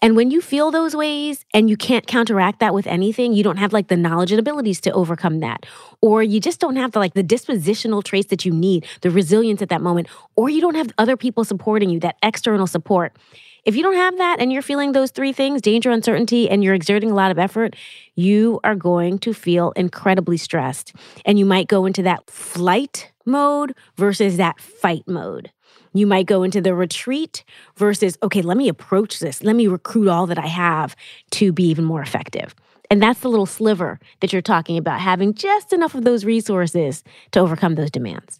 And 0.00 0.16
when 0.16 0.30
you 0.30 0.40
feel 0.40 0.70
those 0.70 0.94
ways 0.94 1.44
and 1.54 1.70
you 1.70 1.76
can't 1.76 2.06
counteract 2.06 2.60
that 2.60 2.74
with 2.74 2.86
anything, 2.86 3.32
you 3.32 3.42
don't 3.42 3.56
have 3.56 3.72
like 3.72 3.88
the 3.88 3.96
knowledge 3.96 4.30
and 4.30 4.38
abilities 4.38 4.80
to 4.82 4.92
overcome 4.92 5.40
that. 5.40 5.64
Or 6.00 6.22
you 6.22 6.40
just 6.40 6.60
don't 6.60 6.76
have 6.76 6.92
the 6.92 6.98
like 6.98 7.14
the 7.14 7.24
dispositional 7.24 8.04
traits 8.04 8.28
that 8.28 8.44
you 8.44 8.52
need, 8.52 8.86
the 9.00 9.10
resilience 9.10 9.62
at 9.62 9.70
that 9.70 9.80
moment, 9.80 10.08
or 10.36 10.50
you 10.50 10.60
don't 10.60 10.74
have 10.74 10.92
other 10.98 11.16
people 11.16 11.44
supporting 11.44 11.90
you, 11.90 12.00
that 12.00 12.16
external 12.22 12.66
support. 12.66 13.16
If 13.64 13.76
you 13.76 13.82
don't 13.82 13.94
have 13.94 14.18
that 14.18 14.40
and 14.40 14.52
you're 14.52 14.60
feeling 14.60 14.90
those 14.90 15.12
three 15.12 15.32
things, 15.32 15.62
danger, 15.62 15.90
uncertainty, 15.90 16.50
and 16.50 16.64
you're 16.64 16.74
exerting 16.74 17.12
a 17.12 17.14
lot 17.14 17.30
of 17.30 17.38
effort, 17.38 17.76
you 18.16 18.58
are 18.64 18.74
going 18.74 19.20
to 19.20 19.32
feel 19.32 19.70
incredibly 19.76 20.36
stressed. 20.36 20.92
And 21.24 21.38
you 21.38 21.46
might 21.46 21.68
go 21.68 21.86
into 21.86 22.02
that 22.02 22.28
flight 22.28 23.12
mode 23.24 23.74
versus 23.96 24.36
that 24.36 24.60
fight 24.60 25.04
mode. 25.06 25.52
You 25.92 26.06
might 26.06 26.26
go 26.26 26.42
into 26.42 26.60
the 26.60 26.74
retreat 26.74 27.44
versus, 27.76 28.16
okay, 28.22 28.42
let 28.42 28.56
me 28.56 28.68
approach 28.68 29.18
this. 29.18 29.42
Let 29.42 29.56
me 29.56 29.66
recruit 29.66 30.08
all 30.08 30.26
that 30.26 30.38
I 30.38 30.46
have 30.46 30.96
to 31.32 31.52
be 31.52 31.64
even 31.64 31.84
more 31.84 32.02
effective. 32.02 32.54
And 32.90 33.02
that's 33.02 33.20
the 33.20 33.28
little 33.28 33.46
sliver 33.46 33.98
that 34.20 34.32
you're 34.32 34.42
talking 34.42 34.76
about, 34.76 35.00
having 35.00 35.32
just 35.34 35.72
enough 35.72 35.94
of 35.94 36.04
those 36.04 36.24
resources 36.24 37.02
to 37.30 37.40
overcome 37.40 37.74
those 37.74 37.90
demands. 37.90 38.38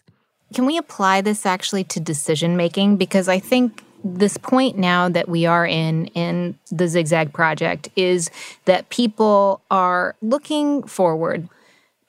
Can 0.53 0.65
we 0.67 0.77
apply 0.77 1.21
this 1.21 1.45
actually 1.45 1.83
to 1.85 1.99
decision 1.99 2.55
making? 2.55 2.97
Because 2.97 3.27
I 3.27 3.39
think 3.39 3.83
this 4.03 4.37
point 4.37 4.77
now 4.77 5.09
that 5.09 5.29
we 5.29 5.45
are 5.45 5.65
in 5.65 6.07
in 6.07 6.57
the 6.71 6.87
zigzag 6.87 7.33
project 7.33 7.89
is 7.95 8.29
that 8.65 8.89
people 8.89 9.61
are 9.71 10.15
looking 10.21 10.83
forward 10.83 11.47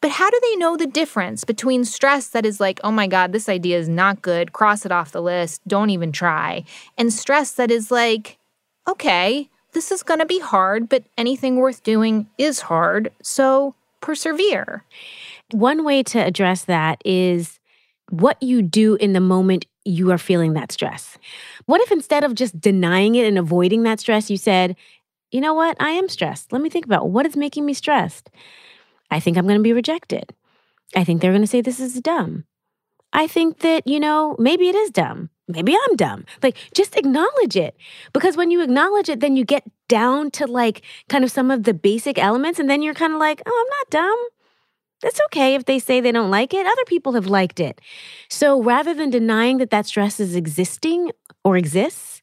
but 0.04 0.10
how 0.10 0.28
do 0.28 0.38
they 0.42 0.56
know 0.56 0.76
the 0.76 0.86
difference 0.86 1.44
between 1.44 1.82
stress 1.82 2.28
that 2.28 2.44
is 2.44 2.60
like 2.60 2.78
oh 2.84 2.90
my 2.90 3.06
god 3.06 3.32
this 3.32 3.48
idea 3.48 3.78
is 3.78 3.88
not 3.88 4.20
good 4.20 4.52
cross 4.52 4.84
it 4.84 4.92
off 4.92 5.12
the 5.12 5.22
list 5.22 5.66
don't 5.66 5.88
even 5.88 6.12
try 6.12 6.62
and 6.98 7.10
stress 7.10 7.52
that 7.52 7.70
is 7.70 7.90
like 7.90 8.36
okay 8.86 9.48
this 9.72 9.90
is 9.90 10.02
going 10.02 10.20
to 10.20 10.26
be 10.26 10.38
hard 10.40 10.90
but 10.90 11.04
anything 11.16 11.56
worth 11.56 11.82
doing 11.82 12.26
is 12.36 12.60
hard 12.60 13.10
so 13.22 13.74
persevere 14.02 14.84
One 15.52 15.84
way 15.84 16.02
to 16.02 16.18
address 16.18 16.64
that 16.64 17.00
is 17.02 17.58
what 18.10 18.36
you 18.42 18.60
do 18.60 18.96
in 18.96 19.14
the 19.14 19.20
moment 19.20 19.64
you 19.86 20.10
are 20.10 20.18
feeling 20.18 20.52
that 20.52 20.70
stress. 20.70 21.16
What 21.64 21.80
if 21.80 21.90
instead 21.90 22.24
of 22.24 22.34
just 22.34 22.60
denying 22.60 23.14
it 23.14 23.26
and 23.26 23.38
avoiding 23.38 23.82
that 23.84 24.00
stress, 24.00 24.30
you 24.30 24.36
said, 24.36 24.76
you 25.30 25.40
know 25.40 25.54
what? 25.54 25.76
I 25.80 25.90
am 25.90 26.08
stressed. 26.08 26.52
Let 26.52 26.62
me 26.62 26.70
think 26.70 26.84
about 26.84 27.08
what 27.08 27.26
is 27.26 27.36
making 27.36 27.64
me 27.64 27.74
stressed. 27.74 28.30
I 29.14 29.20
think 29.20 29.38
I'm 29.38 29.46
going 29.46 29.60
to 29.60 29.62
be 29.62 29.72
rejected. 29.72 30.34
I 30.96 31.04
think 31.04 31.22
they're 31.22 31.30
going 31.30 31.40
to 31.40 31.46
say 31.46 31.60
this 31.60 31.78
is 31.78 32.00
dumb. 32.00 32.46
I 33.12 33.28
think 33.28 33.60
that, 33.60 33.86
you 33.86 34.00
know, 34.00 34.34
maybe 34.40 34.68
it 34.68 34.74
is 34.74 34.90
dumb. 34.90 35.30
Maybe 35.46 35.72
I'm 35.72 35.94
dumb. 35.94 36.24
Like, 36.42 36.56
just 36.74 36.96
acknowledge 36.96 37.54
it. 37.54 37.76
Because 38.12 38.36
when 38.36 38.50
you 38.50 38.60
acknowledge 38.60 39.08
it, 39.08 39.20
then 39.20 39.36
you 39.36 39.44
get 39.44 39.62
down 39.86 40.32
to 40.32 40.48
like 40.48 40.82
kind 41.08 41.22
of 41.22 41.30
some 41.30 41.52
of 41.52 41.62
the 41.62 41.72
basic 41.72 42.18
elements. 42.18 42.58
And 42.58 42.68
then 42.68 42.82
you're 42.82 42.92
kind 42.92 43.12
of 43.12 43.20
like, 43.20 43.40
oh, 43.46 43.64
I'm 43.64 43.70
not 43.78 43.90
dumb. 43.90 44.28
That's 45.00 45.20
okay 45.26 45.54
if 45.54 45.64
they 45.66 45.78
say 45.78 46.00
they 46.00 46.10
don't 46.10 46.32
like 46.32 46.52
it. 46.52 46.66
Other 46.66 46.84
people 46.86 47.12
have 47.12 47.26
liked 47.26 47.60
it. 47.60 47.80
So 48.28 48.60
rather 48.60 48.94
than 48.94 49.10
denying 49.10 49.58
that 49.58 49.70
that 49.70 49.86
stress 49.86 50.18
is 50.18 50.34
existing 50.34 51.12
or 51.44 51.56
exists, 51.56 52.20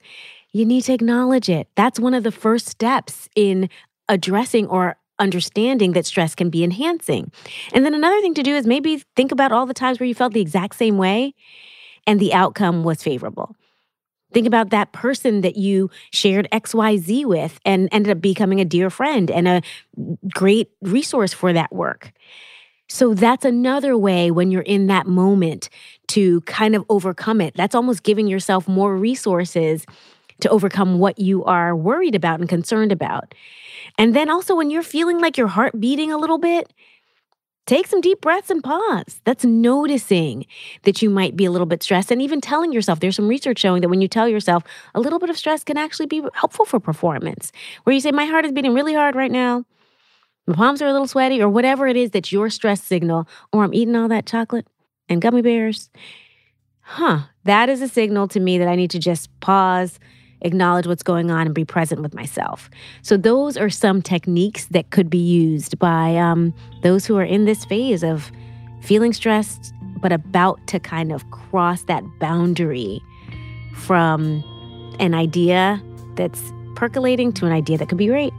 you 0.51 0.65
need 0.65 0.81
to 0.81 0.93
acknowledge 0.93 1.47
it. 1.47 1.69
That's 1.75 2.01
one 2.01 2.15
of 2.15 2.23
the 2.23 2.33
first 2.33 2.67
steps 2.67 3.29
in 3.33 3.69
addressing 4.09 4.67
or 4.67 4.97
understanding 5.21 5.93
that 5.93 6.05
stress 6.05 6.35
can 6.35 6.49
be 6.49 6.63
enhancing. 6.63 7.31
And 7.73 7.85
then 7.85 7.93
another 7.93 8.19
thing 8.19 8.33
to 8.33 8.43
do 8.43 8.55
is 8.55 8.65
maybe 8.65 9.03
think 9.15 9.31
about 9.31 9.51
all 9.51 9.65
the 9.65 9.73
times 9.73 9.99
where 9.99 10.07
you 10.07 10.15
felt 10.15 10.33
the 10.33 10.41
exact 10.41 10.75
same 10.75 10.97
way 10.97 11.33
and 12.05 12.19
the 12.19 12.33
outcome 12.33 12.83
was 12.83 13.01
favorable. 13.01 13.55
Think 14.33 14.47
about 14.47 14.69
that 14.69 14.93
person 14.93 15.41
that 15.41 15.57
you 15.57 15.89
shared 16.11 16.47
XYZ 16.51 17.25
with 17.25 17.59
and 17.65 17.89
ended 17.91 18.17
up 18.17 18.21
becoming 18.21 18.59
a 18.59 18.65
dear 18.65 18.89
friend 18.89 19.29
and 19.29 19.47
a 19.47 19.61
great 20.33 20.71
resource 20.81 21.33
for 21.33 21.53
that 21.53 21.71
work. 21.73 22.13
So 22.87 23.13
that's 23.13 23.45
another 23.45 23.97
way 23.97 24.31
when 24.31 24.51
you're 24.51 24.61
in 24.63 24.87
that 24.87 25.07
moment 25.07 25.69
to 26.09 26.41
kind 26.41 26.75
of 26.75 26.83
overcome 26.89 27.39
it. 27.39 27.55
That's 27.55 27.75
almost 27.75 28.03
giving 28.03 28.27
yourself 28.27 28.67
more 28.67 28.97
resources 28.97 29.85
to 30.41 30.49
overcome 30.49 30.99
what 30.99 31.19
you 31.19 31.43
are 31.45 31.75
worried 31.75 32.15
about 32.15 32.39
and 32.39 32.49
concerned 32.49 32.91
about. 32.91 33.33
And 33.97 34.15
then 34.15 34.29
also 34.29 34.55
when 34.55 34.69
you're 34.69 34.83
feeling 34.83 35.19
like 35.19 35.37
your 35.37 35.47
heart 35.47 35.79
beating 35.79 36.11
a 36.11 36.17
little 36.17 36.37
bit, 36.37 36.71
take 37.65 37.87
some 37.87 38.01
deep 38.01 38.21
breaths 38.21 38.49
and 38.49 38.63
pause. 38.63 39.21
That's 39.23 39.45
noticing 39.45 40.45
that 40.83 41.01
you 41.01 41.09
might 41.09 41.35
be 41.35 41.45
a 41.45 41.51
little 41.51 41.67
bit 41.67 41.83
stressed 41.83 42.11
and 42.11 42.21
even 42.21 42.41
telling 42.41 42.73
yourself 42.73 42.99
there's 42.99 43.15
some 43.15 43.27
research 43.27 43.59
showing 43.59 43.81
that 43.81 43.89
when 43.89 44.01
you 44.01 44.07
tell 44.07 44.27
yourself 44.27 44.63
a 44.95 44.99
little 44.99 45.19
bit 45.19 45.29
of 45.29 45.37
stress 45.37 45.63
can 45.63 45.77
actually 45.77 46.07
be 46.07 46.21
helpful 46.33 46.65
for 46.65 46.79
performance. 46.79 47.51
Where 47.83 47.93
you 47.93 47.99
say 48.01 48.11
my 48.11 48.25
heart 48.25 48.45
is 48.45 48.51
beating 48.51 48.73
really 48.73 48.93
hard 48.93 49.15
right 49.15 49.31
now, 49.31 49.65
my 50.47 50.55
palms 50.55 50.81
are 50.81 50.87
a 50.87 50.91
little 50.91 51.07
sweaty, 51.07 51.41
or 51.41 51.49
whatever 51.49 51.87
it 51.87 51.95
is 51.95 52.11
that's 52.11 52.31
your 52.31 52.49
stress 52.49 52.83
signal, 52.83 53.27
or 53.53 53.63
I'm 53.63 53.73
eating 53.73 53.95
all 53.95 54.07
that 54.07 54.25
chocolate 54.25 54.67
and 55.07 55.21
gummy 55.21 55.41
bears. 55.41 55.89
Huh, 56.81 57.21
that 57.43 57.69
is 57.69 57.81
a 57.81 57.87
signal 57.87 58.27
to 58.29 58.39
me 58.39 58.57
that 58.57 58.67
I 58.67 58.75
need 58.75 58.91
to 58.91 58.99
just 58.99 59.29
pause, 59.39 59.99
acknowledge 60.41 60.87
what's 60.87 61.03
going 61.03 61.31
on, 61.31 61.47
and 61.47 61.55
be 61.55 61.65
present 61.65 62.01
with 62.01 62.13
myself. 62.13 62.69
So, 63.01 63.17
those 63.17 63.57
are 63.57 63.69
some 63.69 64.01
techniques 64.01 64.65
that 64.67 64.89
could 64.89 65.09
be 65.09 65.17
used 65.17 65.79
by 65.79 66.17
um, 66.17 66.53
those 66.83 67.05
who 67.05 67.17
are 67.17 67.23
in 67.23 67.45
this 67.45 67.65
phase 67.65 68.03
of 68.03 68.31
feeling 68.81 69.13
stressed, 69.13 69.73
but 70.01 70.11
about 70.11 70.65
to 70.67 70.79
kind 70.79 71.11
of 71.11 71.29
cross 71.31 71.83
that 71.83 72.03
boundary 72.19 73.01
from 73.75 74.43
an 74.99 75.13
idea 75.13 75.81
that's 76.15 76.51
percolating 76.75 77.31
to 77.33 77.45
an 77.45 77.51
idea 77.51 77.77
that 77.77 77.89
could 77.89 77.97
be 77.97 78.07
great. 78.07 78.33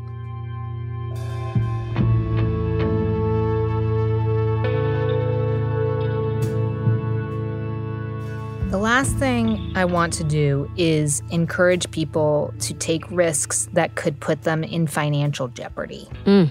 The 8.73 8.79
last 8.79 9.15
thing 9.19 9.71
I 9.75 9.85
want 9.85 10.15
to 10.15 10.25
do 10.25 10.67
is 10.79 11.23
encourage 11.31 11.91
people 11.91 12.55
to 12.61 12.73
take 12.73 13.09
risks 13.11 13.69
that 13.75 13.97
could 13.97 14.19
put 14.19 14.45
them 14.45 14.65
in 14.65 14.87
financial 14.87 15.49
jeopardy. 15.49 16.09
Mm. 16.25 16.49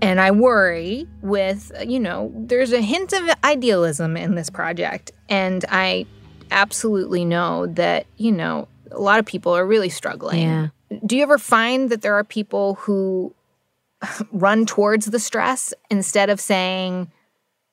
And 0.00 0.20
I 0.20 0.30
worry 0.30 1.08
with, 1.22 1.72
you 1.84 1.98
know, 1.98 2.30
there's 2.36 2.72
a 2.72 2.80
hint 2.80 3.12
of 3.12 3.28
idealism 3.42 4.16
in 4.16 4.36
this 4.36 4.48
project. 4.48 5.10
And 5.28 5.64
I 5.70 6.06
absolutely 6.52 7.24
know 7.24 7.66
that, 7.66 8.06
you 8.16 8.30
know, 8.30 8.68
a 8.92 9.00
lot 9.00 9.18
of 9.18 9.26
people 9.26 9.56
are 9.56 9.66
really 9.66 9.88
struggling. 9.88 10.42
Yeah. 10.42 10.68
Do 11.04 11.16
you 11.16 11.24
ever 11.24 11.38
find 11.38 11.90
that 11.90 12.02
there 12.02 12.14
are 12.14 12.22
people 12.22 12.74
who 12.76 13.34
run 14.30 14.66
towards 14.66 15.06
the 15.06 15.18
stress 15.18 15.74
instead 15.90 16.30
of 16.30 16.38
saying, 16.38 17.10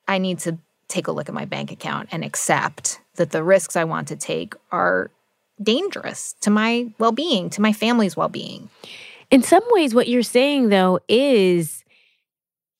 I 0.07 0.17
need 0.17 0.39
to 0.39 0.57
take 0.87 1.05
a 1.05 1.11
look 1.11 1.29
at 1.29 1.35
my 1.35 1.45
bank 1.45 1.71
account 1.71 2.09
and 2.11 2.25
accept 2.25 3.00
that 3.15 3.31
the 3.31 3.43
risks 3.43 3.75
I 3.75 3.83
want 3.83 4.07
to 4.09 4.15
take 4.15 4.53
are 4.71 5.11
dangerous 5.61 6.35
to 6.41 6.49
my 6.49 6.93
well 6.97 7.11
being, 7.11 7.49
to 7.51 7.61
my 7.61 7.73
family's 7.73 8.17
well 8.17 8.29
being? 8.29 8.69
In 9.29 9.43
some 9.43 9.63
ways, 9.69 9.93
what 9.93 10.07
you're 10.07 10.23
saying, 10.23 10.69
though, 10.69 10.99
is 11.07 11.83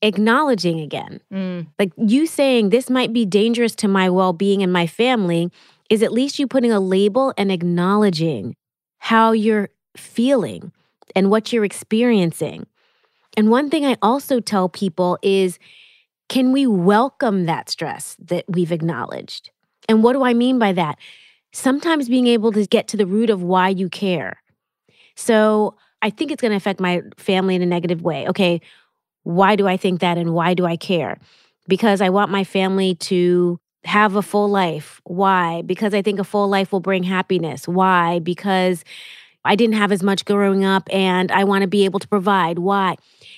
acknowledging 0.02 0.80
again. 0.80 1.22
Mm. 1.32 1.68
Like 1.78 1.92
you 1.98 2.26
saying, 2.26 2.70
this 2.70 2.90
might 2.90 3.14
be 3.14 3.26
dangerous 3.26 3.76
to 3.76 3.88
my 3.88 4.10
well 4.10 4.34
being 4.34 4.64
and 4.64 4.74
my 4.74 4.88
family, 4.88 5.52
is 5.90 6.02
at 6.02 6.12
least 6.14 6.40
you 6.40 6.48
putting 6.48 6.72
a 6.72 6.80
label 6.80 7.34
and 7.38 7.52
acknowledging 7.52 8.56
how 9.00 9.32
you're 9.32 9.70
feeling 9.96 10.72
and 11.16 11.30
what 11.30 11.52
you're 11.52 11.66
experiencing. 11.66 12.66
And 13.38 13.50
one 13.50 13.70
thing 13.70 13.86
I 13.86 13.98
also 14.02 14.40
tell 14.40 14.70
people 14.70 15.18
is 15.22 15.60
can 16.30 16.54
we 16.54 16.66
welcome 16.66 17.46
that 17.46 17.70
stress 17.70 18.16
that 18.20 18.46
we've 18.48 18.72
acknowledged? 18.72 19.52
And 19.88 20.04
what 20.04 20.14
do 20.14 20.24
I 20.24 20.34
mean 20.34 20.60
by 20.60 20.74
that? 20.74 20.98
Sometimes 21.52 22.08
being 22.08 22.28
able 22.28 22.52
to 22.54 22.66
get 22.66 22.88
to 22.90 22.98
the 22.98 23.06
root 23.06 23.30
of 23.30 23.44
why 23.44 23.70
you 23.70 23.90
care. 23.90 24.42
So 25.16 25.76
I 26.02 26.10
think 26.10 26.32
it's 26.32 26.42
going 26.42 26.52
to 26.52 26.58
affect 26.58 26.80
my 26.80 27.02
family 27.18 27.56
in 27.56 27.62
a 27.62 27.66
negative 27.66 28.02
way. 28.02 28.28
Okay, 28.28 28.62
why 29.24 29.56
do 29.56 29.68
I 29.68 29.78
think 29.78 30.00
that 30.00 30.18
and 30.18 30.34
why 30.34 30.54
do 30.54 30.66
I 30.66 30.78
care? 30.78 31.20
Because 31.68 32.02
I 32.02 32.10
want 32.10 32.32
my 32.32 32.44
family 32.44 32.96
to 32.96 33.60
have 33.84 34.16
a 34.16 34.22
full 34.22 34.50
life. 34.50 35.02
Why? 35.04 35.62
Because 35.64 35.94
I 35.94 36.02
think 36.02 36.20
a 36.20 36.24
full 36.24 36.48
life 36.48 36.72
will 36.72 36.80
bring 36.80 37.04
happiness. 37.04 37.68
Why? 37.68 38.20
Because 38.20 38.84
I 39.44 39.56
didn't 39.56 39.76
have 39.76 39.92
as 39.92 40.04
much 40.04 40.26
growing 40.26 40.64
up 40.64 40.88
and 40.92 41.32
I 41.32 41.44
want 41.44 41.64
to 41.64 41.68
be 41.68 41.86
able 41.86 42.00
to 42.00 42.08
provide. 42.08 42.60
Why? 42.60 42.96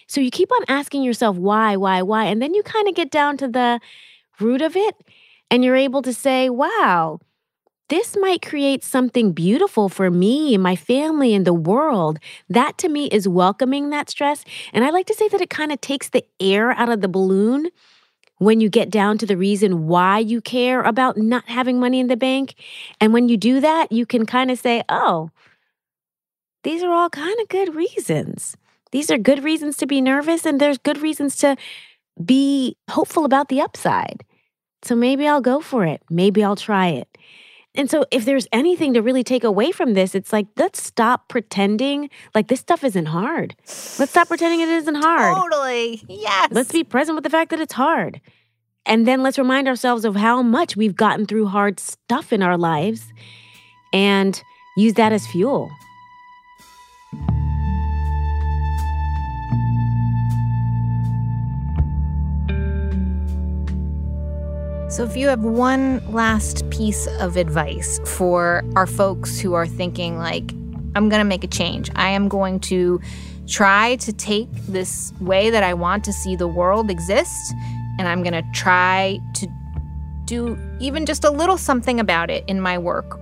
So 0.08 0.20
you 0.20 0.32
keep 0.32 0.52
on 0.52 0.66
asking 0.68 1.04
yourself 1.04 1.38
why, 1.38 1.78
why, 1.78 2.02
why. 2.02 2.26
And 2.26 2.42
then 2.42 2.54
you 2.54 2.64
kind 2.64 2.88
of 2.88 2.96
get 2.96 3.10
down 3.10 3.38
to 3.38 3.48
the 3.48 3.80
root 4.40 4.62
of 4.62 4.76
it 4.76 4.96
and 5.54 5.64
you're 5.64 5.76
able 5.76 6.02
to 6.02 6.14
say, 6.16 6.50
wow, 6.50 7.20
this 7.88 8.18
might 8.20 8.42
create 8.42 8.84
something 8.84 9.34
beautiful 9.34 9.88
for 9.88 10.10
me 10.10 10.56
and 10.56 10.64
my 10.64 10.76
family 10.76 11.36
and 11.36 11.46
the 11.46 11.54
world. 11.54 12.18
That 12.50 12.80
to 12.80 12.90
me 12.90 13.06
is 13.06 13.28
welcoming 13.28 13.92
that 13.92 14.10
stress. 14.10 14.44
And 14.74 14.84
I 14.84 14.90
like 14.90 15.06
to 15.06 15.14
say 15.14 15.28
that 15.28 15.42
it 15.42 15.52
kind 15.52 15.72
of 15.72 15.80
takes 15.80 16.10
the 16.10 16.26
air 16.40 16.72
out 16.72 16.90
of 16.90 17.02
the 17.02 17.08
balloon 17.08 17.70
when 18.40 18.62
you 18.62 18.68
get 18.68 18.90
down 18.90 19.20
to 19.20 19.28
the 19.28 19.38
reason 19.38 19.86
why 19.86 20.18
you 20.18 20.42
care 20.42 20.82
about 20.82 21.18
not 21.18 21.48
having 21.48 21.80
money 21.80 22.00
in 22.00 22.08
the 22.08 22.18
bank. 22.18 22.56
And 23.00 23.14
when 23.14 23.30
you 23.30 23.38
do 23.38 23.60
that, 23.60 23.92
you 23.92 24.08
can 24.08 24.26
kind 24.26 24.50
of 24.50 24.58
say, 24.58 24.82
oh, 24.90 25.30
these 26.64 26.82
are 26.82 26.92
all 26.92 27.12
kind 27.12 27.40
of 27.40 27.48
good 27.48 27.76
reasons. 27.76 28.58
These 28.92 29.12
are 29.12 29.20
good 29.20 29.44
reasons 29.44 29.78
to 29.78 29.86
be 29.86 30.02
nervous, 30.02 30.48
and 30.48 30.60
there's 30.60 30.80
good 30.80 30.98
reasons 31.00 31.36
to 31.38 31.58
be 32.26 32.76
hopeful 32.90 33.24
about 33.24 33.50
the 33.50 33.62
upside. 33.62 34.24
So 34.84 34.96
maybe 34.96 35.28
I'll 35.28 35.42
go 35.42 35.60
for 35.62 35.86
it. 35.86 36.02
Maybe 36.10 36.44
I'll 36.44 36.56
try 36.56 36.88
it. 36.90 37.08
And 37.76 37.90
so, 37.90 38.06
if 38.12 38.24
there's 38.24 38.48
anything 38.52 38.94
to 38.94 39.02
really 39.02 39.24
take 39.24 39.44
away 39.44 39.72
from 39.72 39.94
this, 39.96 40.14
it's 40.14 40.32
like, 40.32 40.46
let's 40.58 40.84
stop 40.84 41.28
pretending 41.28 42.10
like 42.36 42.48
this 42.48 42.60
stuff 42.60 42.84
isn't 42.84 43.08
hard. 43.08 43.56
Let's 43.66 44.12
stop 44.12 44.28
pretending 44.28 44.62
it 44.62 44.70
isn't 44.70 44.96
hard. 44.96 45.36
Totally. 45.36 46.04
Yes. 46.08 46.50
Let's 46.52 46.72
be 46.72 46.84
present 46.84 47.16
with 47.16 47.24
the 47.24 47.32
fact 47.32 47.50
that 47.50 47.60
it's 47.60 47.74
hard. 47.74 48.22
And 48.86 49.08
then 49.08 49.24
let's 49.24 49.40
remind 49.40 49.68
ourselves 49.68 50.06
of 50.06 50.16
how 50.16 50.44
much 50.44 50.76
we've 50.76 50.96
gotten 50.96 51.26
through 51.26 51.48
hard 51.48 51.80
stuff 51.80 52.32
in 52.32 52.44
our 52.44 52.58
lives 52.58 53.12
and 53.92 54.40
use 54.78 54.94
that 54.96 55.12
as 55.12 55.26
fuel. 55.26 55.72
So, 64.94 65.04
if 65.04 65.18
you 65.18 65.28
have 65.30 65.42
one 65.42 66.04
last 66.14 66.70
piece 66.70 67.08
of 67.20 67.36
advice 67.36 68.00
for 68.06 68.64
our 68.76 68.86
folks 68.86 69.40
who 69.40 69.56
are 69.56 69.66
thinking, 69.66 70.20
like, 70.20 70.52
I'm 70.94 71.10
going 71.10 71.20
to 71.20 71.24
make 71.24 71.44
a 71.44 71.48
change, 71.48 71.90
I 71.96 72.10
am 72.10 72.28
going 72.28 72.60
to 72.60 73.02
try 73.48 73.96
to 73.96 74.14
take 74.14 74.54
this 74.68 75.12
way 75.20 75.50
that 75.50 75.64
I 75.64 75.74
want 75.74 76.04
to 76.04 76.14
see 76.14 76.36
the 76.36 76.48
world 76.48 76.92
exist, 76.92 77.56
and 77.98 78.08
I'm 78.08 78.22
going 78.22 78.34
to 78.34 78.44
try 78.54 79.20
to 79.34 79.48
do 80.26 80.60
even 80.80 81.08
just 81.08 81.24
a 81.24 81.32
little 81.32 81.58
something 81.58 82.00
about 82.00 82.30
it 82.30 82.44
in 82.48 82.62
my 82.62 82.78
work. 82.78 83.20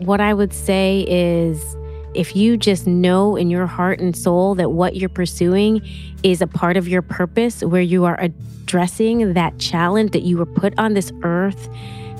What 0.00 0.20
I 0.20 0.34
would 0.34 0.52
say 0.52 1.06
is 1.08 1.76
if 2.14 2.36
you 2.36 2.56
just 2.56 2.86
know 2.86 3.36
in 3.36 3.50
your 3.50 3.66
heart 3.66 4.00
and 4.00 4.16
soul 4.16 4.54
that 4.56 4.72
what 4.72 4.96
you're 4.96 5.08
pursuing 5.08 5.80
is 6.22 6.42
a 6.42 6.46
part 6.46 6.76
of 6.76 6.86
your 6.86 7.02
purpose, 7.02 7.62
where 7.62 7.82
you 7.82 8.04
are 8.04 8.20
addressing 8.20 9.32
that 9.34 9.58
challenge 9.58 10.12
that 10.12 10.22
you 10.22 10.36
were 10.36 10.46
put 10.46 10.78
on 10.78 10.94
this 10.94 11.12
earth 11.22 11.68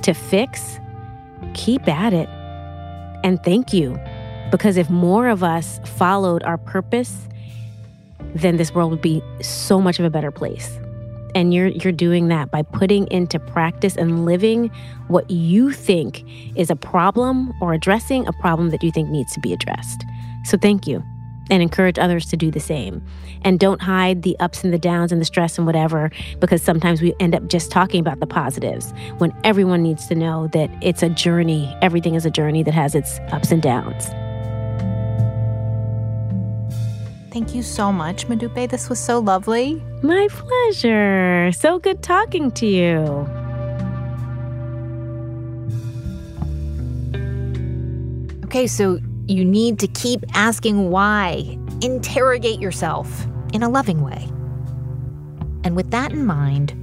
to 0.03 0.15
fix, 0.15 0.79
keep 1.55 1.87
at 1.89 2.13
it. 2.13 2.29
And 3.25 3.43
thank 3.45 3.73
you. 3.73 3.99
Because 4.51 4.77
if 4.77 4.91
more 4.91 5.29
of 5.29 5.43
us 5.43 5.79
followed 5.97 6.43
our 6.43 6.59
purpose, 6.59 7.29
then 8.35 8.57
this 8.57 8.75
world 8.75 8.91
would 8.91 9.03
be 9.03 9.23
so 9.41 9.81
much 9.81 9.99
of 9.99 10.05
a 10.05 10.11
better 10.11 10.31
place. 10.31 10.79
And 11.35 11.55
you're 11.55 11.69
you're 11.69 11.93
doing 11.93 12.29
that 12.29 12.51
by 12.51 12.63
putting 12.63 13.07
into 13.11 13.39
practice 13.39 13.97
and 13.97 14.25
living 14.25 14.71
what 15.09 15.31
you 15.31 15.73
think 15.73 16.25
is 16.57 16.71
a 16.71 16.77
problem 16.77 17.53
or 17.61 17.73
addressing 17.73 18.27
a 18.27 18.33
problem 18.35 18.71
that 18.71 18.83
you 18.83 18.91
think 18.93 19.09
needs 19.09 19.33
to 19.33 19.41
be 19.41 19.53
addressed. 19.53 20.05
So 20.45 20.59
thank 20.59 20.87
you. 20.87 21.03
And 21.51 21.63
encourage 21.63 21.99
others 21.99 22.27
to 22.27 22.37
do 22.37 22.51
the 22.51 22.61
same. 22.61 23.05
And 23.43 23.59
don't 23.59 23.83
hide 23.83 24.23
the 24.23 24.39
ups 24.39 24.63
and 24.63 24.73
the 24.73 24.79
downs 24.79 25.11
and 25.11 25.21
the 25.21 25.25
stress 25.25 25.59
and 25.59 25.67
whatever, 25.67 26.11
because 26.39 26.63
sometimes 26.63 27.03
we 27.03 27.15
end 27.19 27.35
up 27.35 27.49
just 27.49 27.71
talking 27.71 28.01
about 28.01 28.21
the 28.21 28.27
positives 28.27 28.95
when 29.19 29.35
everyone 29.43 29.83
needs 29.83 30.07
to 30.07 30.15
know 30.15 30.47
that 30.49 30.71
it's 30.81 31.03
a 31.03 31.09
journey. 31.09 31.75
Everything 31.83 32.15
is 32.15 32.25
a 32.25 32.31
journey 32.31 32.63
that 32.63 32.75
has 32.75 32.95
its 32.95 33.19
ups 33.33 33.51
and 33.51 33.61
downs. 33.61 34.09
Thank 37.33 37.55
you 37.55 37.63
so 37.63 37.91
much, 37.91 38.29
Modupe. 38.29 38.69
This 38.69 38.91
was 38.91 38.99
so 38.99 39.19
lovely. 39.19 39.83
My 40.03 40.29
pleasure. 40.31 41.51
So 41.53 41.79
good 41.79 42.03
talking 42.03 42.51
to 42.51 42.67
you. 42.67 43.27
Okay, 48.45 48.67
so 48.67 48.99
you 49.29 49.47
need 49.47 49.79
to 49.79 49.87
keep 49.87 50.27
asking 50.35 50.91
why. 50.91 51.59
Interrogate 51.81 52.61
yourself 52.61 53.27
in 53.55 53.63
a 53.63 53.69
loving 53.71 54.03
way. 54.03 54.29
And 55.65 55.75
with 55.75 55.91
that 55.91 56.13
in 56.13 56.27
mind, 56.27 56.75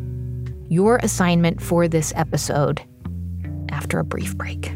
your 0.67 0.97
assignment 1.03 1.62
for 1.62 1.88
this 1.88 2.12
episode 2.15 2.81
after 3.69 3.99
a 3.99 4.03
brief 4.03 4.35
break. 4.35 4.71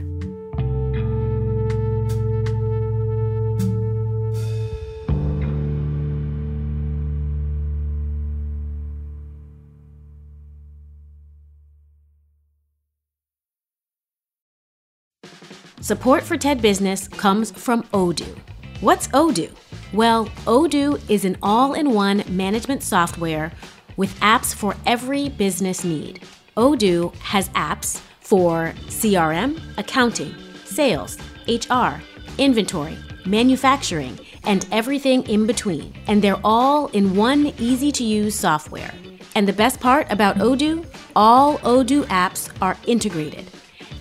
Support 15.83 16.23
for 16.23 16.37
TED 16.37 16.61
Business 16.61 17.09
comes 17.09 17.51
from 17.51 17.83
Odoo. 17.91 18.37
What's 18.79 19.09
Odoo? 19.09 19.51
Well, 19.91 20.27
Odoo 20.45 20.97
is 21.09 21.25
an 21.25 21.37
all 21.43 21.73
in 21.73 21.91
one 21.91 22.23
management 22.29 22.83
software 22.83 23.51
with 23.97 24.17
apps 24.21 24.55
for 24.55 24.77
every 24.85 25.27
business 25.27 25.83
need. 25.83 26.23
Odoo 26.55 27.13
has 27.15 27.49
apps 27.49 27.99
for 28.21 28.73
CRM, 28.85 29.59
accounting, 29.77 30.33
sales, 30.63 31.17
HR, 31.49 32.01
inventory, 32.37 32.97
manufacturing, 33.25 34.17
and 34.45 34.65
everything 34.71 35.27
in 35.27 35.45
between. 35.45 35.93
And 36.07 36.21
they're 36.21 36.39
all 36.45 36.87
in 36.93 37.13
one 37.13 37.47
easy 37.59 37.91
to 37.91 38.05
use 38.05 38.39
software. 38.39 38.93
And 39.35 39.45
the 39.45 39.51
best 39.51 39.81
part 39.81 40.09
about 40.09 40.37
Odoo, 40.37 40.85
all 41.13 41.57
Odoo 41.57 42.05
apps 42.05 42.49
are 42.61 42.77
integrated 42.87 43.49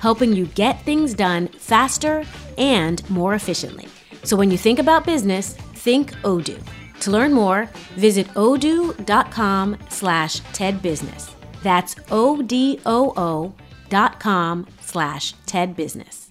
helping 0.02 0.32
you 0.32 0.46
get 0.46 0.82
things 0.82 1.14
done 1.14 1.46
faster, 1.48 2.24
and 2.58 3.08
more 3.08 3.34
efficiently. 3.34 3.86
So 4.24 4.36
when 4.36 4.50
you 4.50 4.58
think 4.58 4.78
about 4.78 5.06
business, 5.06 5.54
think 5.54 6.12
Odoo. 6.22 6.60
To 7.00 7.10
learn 7.10 7.32
more, 7.32 7.70
visit 7.96 8.26
odoo.com 8.34 9.78
slash 9.88 10.40
tedbusiness. 10.52 11.30
That's 11.62 11.94
O-D-O-O 12.10 13.54
dot 13.88 14.20
com 14.20 14.66
slash 14.80 15.34
tedbusiness. 15.46 16.30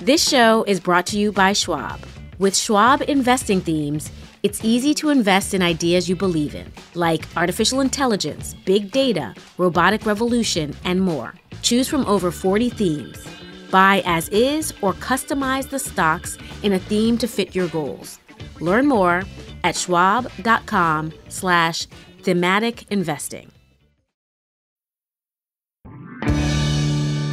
This 0.00 0.26
show 0.26 0.64
is 0.66 0.80
brought 0.80 1.04
to 1.06 1.18
you 1.18 1.32
by 1.32 1.52
Schwab. 1.52 2.00
With 2.38 2.56
Schwab 2.56 3.02
investing 3.02 3.60
themes, 3.60 4.10
it's 4.42 4.64
easy 4.64 4.94
to 4.94 5.10
invest 5.10 5.54
in 5.54 5.62
ideas 5.62 6.08
you 6.08 6.16
believe 6.16 6.54
in, 6.54 6.72
like 6.94 7.24
artificial 7.36 7.80
intelligence, 7.80 8.54
big 8.64 8.90
data, 8.90 9.34
robotic 9.56 10.06
revolution, 10.06 10.74
and 10.84 11.00
more. 11.00 11.34
Choose 11.62 11.88
from 11.88 12.06
over 12.06 12.30
40 12.30 12.70
themes. 12.70 13.26
Buy 13.70 14.02
as 14.04 14.28
is 14.30 14.72
or 14.82 14.92
customize 14.94 15.68
the 15.68 15.78
stocks 15.78 16.38
in 16.62 16.72
a 16.72 16.78
theme 16.78 17.18
to 17.18 17.28
fit 17.28 17.54
your 17.54 17.68
goals. 17.68 18.18
Learn 18.60 18.86
more 18.86 19.22
at 19.64 19.76
schwab.com 19.76 21.12
slash 21.28 21.86
thematic 22.22 22.90
investing. 22.90 23.50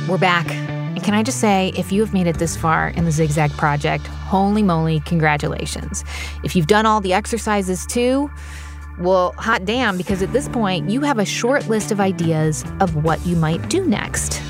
We're 0.08 0.20
back. 0.20 0.74
Can 1.06 1.13
I 1.13 1.22
just 1.22 1.39
say, 1.39 1.72
if 1.78 1.91
you 1.91 2.02
have 2.02 2.13
made 2.15 2.26
it 2.26 2.39
this 2.39 2.58
far 2.58 2.88
in 2.88 3.06
the 3.06 3.12
Zigzag 3.12 3.52
Project, 3.52 4.08
holy 4.08 4.63
moly, 4.63 5.02
congratulations. 5.02 6.04
If 6.44 6.56
you've 6.56 6.65
done 6.65 6.88
all 6.88 7.00
the 7.00 7.13
exercises 7.13 7.86
too, 7.86 8.32
well, 8.98 9.36
hot 9.38 9.65
damn, 9.65 9.98
because 9.98 10.24
at 10.24 10.34
this 10.34 10.50
point, 10.50 10.89
you 10.89 11.02
have 11.02 11.20
a 11.20 11.24
short 11.24 11.70
list 11.70 11.91
of 11.91 12.00
ideas 12.00 12.65
of 12.80 13.04
what 13.04 13.24
you 13.24 13.36
might 13.36 13.70
do 13.70 13.86
next. 13.86 14.41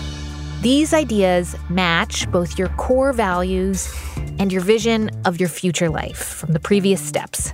These 0.62 0.94
ideas 0.94 1.58
match 1.70 2.32
both 2.32 2.58
your 2.58 2.70
core 2.70 3.12
values 3.12 3.94
and 4.40 4.50
your 4.50 4.62
vision 4.62 5.10
of 5.26 5.42
your 5.42 5.50
future 5.50 5.90
life 5.90 6.24
from 6.24 6.54
the 6.54 6.60
previous 6.62 7.02
steps. 7.02 7.54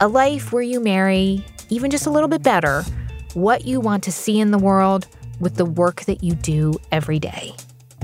A 0.00 0.08
life 0.08 0.50
where 0.50 0.62
you 0.62 0.80
marry, 0.80 1.44
even 1.68 1.90
just 1.90 2.06
a 2.06 2.10
little 2.10 2.26
bit 2.26 2.42
better, 2.42 2.84
what 3.34 3.66
you 3.66 3.80
want 3.80 4.02
to 4.04 4.10
see 4.10 4.40
in 4.40 4.50
the 4.50 4.56
world 4.56 5.06
with 5.40 5.56
the 5.56 5.66
work 5.66 6.06
that 6.06 6.24
you 6.24 6.34
do 6.36 6.80
every 6.90 7.18
day. 7.18 7.54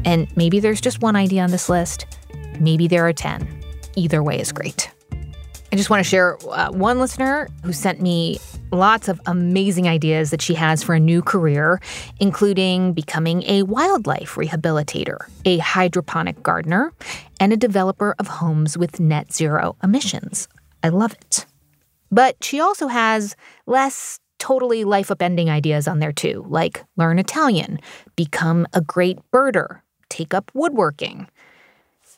And 0.07 0.35
maybe 0.37 0.61
there's 0.61 0.81
just 0.81 1.03
one 1.03 1.17
idea 1.17 1.43
on 1.43 1.51
this 1.51 1.69
list, 1.69 2.07
maybe 2.59 2.89
there 2.89 3.07
are 3.07 3.13
10. 3.13 3.47
Either 3.97 4.23
way 4.23 4.41
is 4.41 4.53
great. 4.53 4.91
I 5.73 5.77
just 5.77 5.91
want 5.91 6.03
to 6.03 6.09
share 6.09 6.39
uh, 6.49 6.71
one 6.71 7.01
listener 7.01 7.49
who 7.65 7.73
sent 7.73 8.01
me 8.01 8.39
lots 8.71 9.09
of 9.09 9.21
amazing 9.27 9.89
ideas 9.89 10.31
that 10.31 10.41
she 10.41 10.55
has 10.55 10.83
for 10.83 10.95
a 10.95 11.01
new 11.01 11.23
career, 11.23 11.81
including 12.21 12.93
becoming 12.93 13.43
a 13.45 13.65
wildlife 13.65 14.37
rehabilitator, 14.37 15.19
a 15.45 15.59
hydroponic 15.59 16.41
gardener, 16.43 16.93
and 17.41 17.53
a 17.53 17.57
developer 17.57 18.15
of 18.19 18.29
homes 18.29 18.79
with 18.79 19.01
net 19.01 19.33
zero 19.33 19.77
emissions. 19.83 20.47
I 20.85 20.91
love 20.91 21.13
it. 21.13 21.47
But 22.13 22.43
she 22.45 22.61
also 22.61 22.87
has 22.87 23.35
less 23.67 24.21
totally 24.39 24.85
life 24.85 25.09
upending 25.09 25.49
ideas 25.49 25.89
on 25.89 25.99
there 25.99 26.13
too, 26.13 26.45
like 26.49 26.85
learn 26.97 27.19
Italian, 27.19 27.81
become 28.15 28.67
a 28.73 28.81
great 28.81 29.19
birder, 29.33 29.81
take 30.17 30.33
up 30.33 30.51
woodworking. 30.55 31.29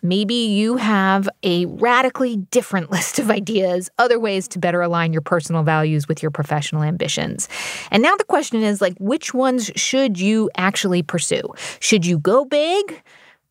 Maybe 0.01 0.35
you 0.35 0.77
have 0.77 1.29
a 1.43 1.67
radically 1.67 2.37
different 2.37 2.91
list 2.97 3.19
of 3.19 3.31
ideas, 3.31 3.91
other 3.99 4.19
ways 4.19 4.47
to 4.49 4.59
better 4.59 4.81
align 4.81 5.13
your 5.13 5.23
personal 5.23 5.65
values 5.65 6.07
with 6.07 6.23
your 6.23 6.31
professional 6.31 6.83
ambitions. 6.83 7.49
And 7.91 8.03
now 8.03 8.15
the 8.15 8.25
question 8.25 8.63
is 8.63 8.81
like 8.81 8.97
which 8.99 9.35
ones 9.35 9.73
should 9.75 10.21
you 10.21 10.51
actually 10.57 11.03
pursue? 11.03 11.43
Should 11.81 12.07
you 12.07 12.19
go 12.19 12.45
big 12.45 13.03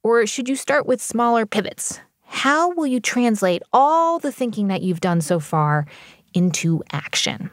or 0.04 0.26
should 0.26 0.48
you 0.48 0.56
start 0.56 0.86
with 0.86 1.02
smaller 1.02 1.46
pivots? 1.46 2.00
How 2.24 2.72
will 2.72 2.88
you 2.88 3.00
translate 3.00 3.62
all 3.74 4.20
the 4.20 4.32
thinking 4.32 4.68
that 4.68 4.82
you've 4.82 5.02
done 5.02 5.22
so 5.22 5.40
far 5.40 5.86
into 6.34 6.82
action? 6.92 7.50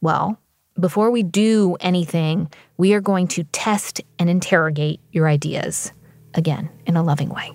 Well, 0.00 0.38
before 0.78 1.10
we 1.10 1.22
do 1.22 1.76
anything, 1.80 2.50
we 2.76 2.92
are 2.92 3.00
going 3.00 3.28
to 3.28 3.44
test 3.44 4.02
and 4.18 4.28
interrogate 4.28 5.00
your 5.10 5.26
ideas, 5.26 5.90
again, 6.36 6.68
in 6.86 6.96
a 6.96 7.02
loving 7.02 7.28
way. 7.28 7.52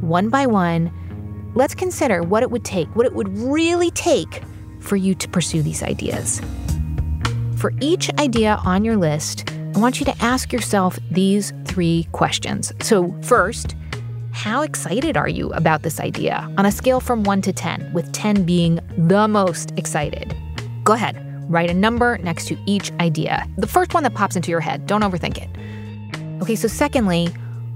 One 0.00 0.28
by 0.28 0.46
one, 0.46 0.92
let's 1.54 1.74
consider 1.74 2.22
what 2.22 2.42
it 2.42 2.50
would 2.50 2.64
take, 2.64 2.88
what 2.96 3.06
it 3.06 3.14
would 3.14 3.36
really 3.38 3.90
take 3.90 4.42
for 4.80 4.96
you 4.96 5.14
to 5.14 5.28
pursue 5.28 5.62
these 5.62 5.82
ideas. 5.82 6.40
For 7.56 7.72
each 7.80 8.10
idea 8.18 8.58
on 8.64 8.84
your 8.84 8.96
list, 8.96 9.48
I 9.74 9.78
want 9.78 10.00
you 10.00 10.06
to 10.06 10.22
ask 10.22 10.52
yourself 10.52 10.98
these 11.10 11.52
three 11.64 12.08
questions. 12.12 12.72
So, 12.80 13.14
first, 13.22 13.76
how 14.32 14.62
excited 14.62 15.16
are 15.16 15.28
you 15.28 15.52
about 15.52 15.82
this 15.82 16.00
idea 16.00 16.52
on 16.58 16.66
a 16.66 16.72
scale 16.72 17.00
from 17.00 17.22
1 17.22 17.42
to 17.42 17.52
10, 17.52 17.92
with 17.92 18.10
10 18.12 18.44
being 18.44 18.80
the 18.98 19.28
most 19.28 19.72
excited? 19.78 20.34
Go 20.84 20.94
ahead, 20.94 21.16
write 21.50 21.70
a 21.70 21.74
number 21.74 22.18
next 22.18 22.46
to 22.48 22.58
each 22.66 22.90
idea. 22.92 23.46
The 23.56 23.66
first 23.66 23.94
one 23.94 24.02
that 24.02 24.14
pops 24.14 24.36
into 24.36 24.50
your 24.50 24.60
head, 24.60 24.86
don't 24.86 25.02
overthink 25.02 25.38
it. 25.38 25.48
Okay, 26.42 26.56
so 26.56 26.66
secondly, 26.66 27.28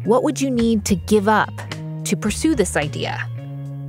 what 0.03 0.25
would 0.25 0.41
you 0.41 0.51
need 0.51 0.85
to 0.87 0.97
give 0.97 1.29
up 1.29 1.53
to 2.03 2.17
pursue 2.17 2.57
this 2.57 2.77
idea? 2.77 3.25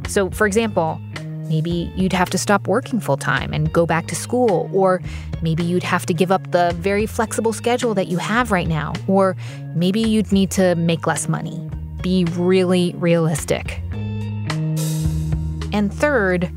So, 0.07 0.29
for 0.29 0.45
example, 0.45 1.01
maybe 1.49 1.91
you'd 1.95 2.13
have 2.13 2.29
to 2.29 2.37
stop 2.37 2.67
working 2.67 2.99
full 2.99 3.17
time 3.17 3.53
and 3.53 3.73
go 3.73 3.87
back 3.87 4.05
to 4.09 4.15
school, 4.15 4.69
or 4.71 5.01
maybe 5.41 5.63
you'd 5.63 5.81
have 5.81 6.05
to 6.05 6.13
give 6.13 6.31
up 6.31 6.51
the 6.51 6.75
very 6.77 7.07
flexible 7.07 7.53
schedule 7.53 7.95
that 7.95 8.05
you 8.05 8.19
have 8.19 8.51
right 8.51 8.67
now, 8.67 8.93
or 9.07 9.35
maybe 9.73 9.99
you'd 9.99 10.31
need 10.31 10.51
to 10.51 10.75
make 10.75 11.07
less 11.07 11.27
money. 11.27 11.59
Be 12.03 12.25
really 12.35 12.93
realistic. 12.97 13.81
And 15.73 15.91
third, 15.91 16.51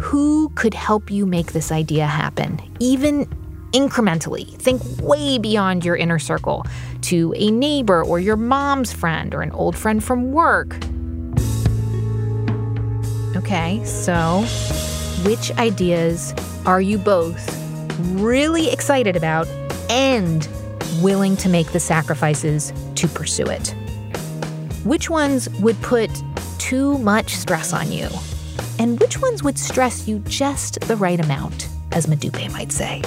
who 0.00 0.48
could 0.54 0.72
help 0.72 1.10
you 1.10 1.26
make 1.26 1.52
this 1.52 1.70
idea 1.70 2.06
happen, 2.06 2.58
even 2.80 3.26
incrementally? 3.72 4.56
Think 4.56 4.80
way 5.02 5.36
beyond 5.36 5.84
your 5.84 5.96
inner 5.96 6.18
circle 6.18 6.64
to 7.06 7.32
a 7.36 7.50
neighbor 7.52 8.04
or 8.04 8.18
your 8.18 8.36
mom's 8.36 8.92
friend 8.92 9.32
or 9.32 9.42
an 9.42 9.52
old 9.52 9.76
friend 9.76 10.02
from 10.02 10.32
work. 10.32 10.76
Okay, 13.36 13.80
so 13.84 14.44
which 15.24 15.52
ideas 15.52 16.34
are 16.66 16.80
you 16.80 16.98
both 16.98 17.48
really 18.14 18.70
excited 18.72 19.14
about 19.14 19.46
and 19.88 20.48
willing 21.00 21.36
to 21.36 21.48
make 21.48 21.70
the 21.70 21.78
sacrifices 21.78 22.72
to 22.96 23.06
pursue 23.06 23.46
it? 23.46 23.68
Which 24.82 25.08
ones 25.08 25.48
would 25.60 25.80
put 25.82 26.10
too 26.58 26.98
much 26.98 27.36
stress 27.36 27.72
on 27.72 27.92
you? 27.92 28.08
And 28.80 28.98
which 28.98 29.20
ones 29.20 29.44
would 29.44 29.58
stress 29.58 30.08
you 30.08 30.18
just 30.20 30.80
the 30.80 30.96
right 30.96 31.20
amount, 31.24 31.68
as 31.92 32.06
Modupe 32.06 32.52
might 32.52 32.72
say? 32.72 33.02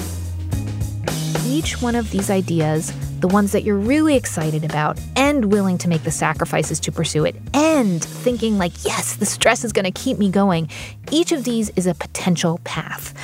Each 1.49 1.81
one 1.81 1.95
of 1.95 2.12
these 2.12 2.29
ideas, 2.29 2.93
the 3.21 3.27
ones 3.27 3.53
that 3.53 3.63
you're 3.63 3.75
really 3.75 4.15
excited 4.15 4.63
about 4.63 5.01
and 5.15 5.45
willing 5.45 5.79
to 5.79 5.89
make 5.89 6.03
the 6.03 6.12
sacrifices 6.12 6.79
to 6.81 6.91
pursue 6.91 7.25
it, 7.25 7.35
and 7.55 8.03
thinking, 8.03 8.59
like, 8.59 8.85
yes, 8.85 9.15
the 9.15 9.25
stress 9.25 9.63
is 9.63 9.73
going 9.73 9.91
to 9.91 9.99
keep 9.99 10.19
me 10.19 10.29
going, 10.29 10.69
each 11.09 11.31
of 11.31 11.45
these 11.45 11.71
is 11.71 11.88
a 11.88 11.95
potential 11.95 12.59
path. 12.65 13.15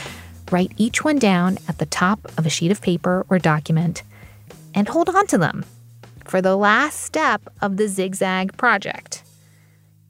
Write 0.51 0.71
each 0.75 1.03
one 1.03 1.19
down 1.19 1.59
at 1.67 1.77
the 1.77 1.85
top 1.85 2.19
of 2.35 2.47
a 2.47 2.49
sheet 2.49 2.71
of 2.71 2.81
paper 2.81 3.27
or 3.29 3.37
document 3.37 4.01
and 4.73 4.87
hold 4.87 5.07
on 5.07 5.27
to 5.27 5.37
them 5.37 5.63
for 6.25 6.41
the 6.41 6.55
last 6.55 7.01
step 7.01 7.43
of 7.61 7.77
the 7.77 7.87
zigzag 7.87 8.57
project. 8.57 9.21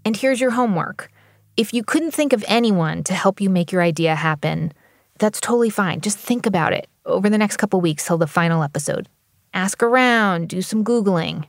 And 0.05 0.15
here's 0.15 0.39
your 0.39 0.51
homework. 0.51 1.11
If 1.57 1.73
you 1.73 1.83
couldn't 1.83 2.11
think 2.11 2.31
of 2.31 2.45
anyone 2.47 3.03
to 3.03 3.13
help 3.13 3.41
you 3.41 3.49
make 3.49 3.73
your 3.73 3.81
idea 3.81 4.15
happen, 4.15 4.71
that's 5.19 5.39
totally 5.39 5.69
fine. 5.69 6.01
Just 6.01 6.17
think 6.17 6.45
about 6.45 6.73
it 6.73 6.87
over 7.05 7.29
the 7.29 7.37
next 7.37 7.57
couple 7.57 7.81
weeks 7.81 8.05
till 8.05 8.17
the 8.17 8.27
final 8.27 8.63
episode. 8.63 9.07
Ask 9.53 9.81
around, 9.81 10.49
do 10.49 10.61
some 10.61 10.83
Googling. 10.83 11.45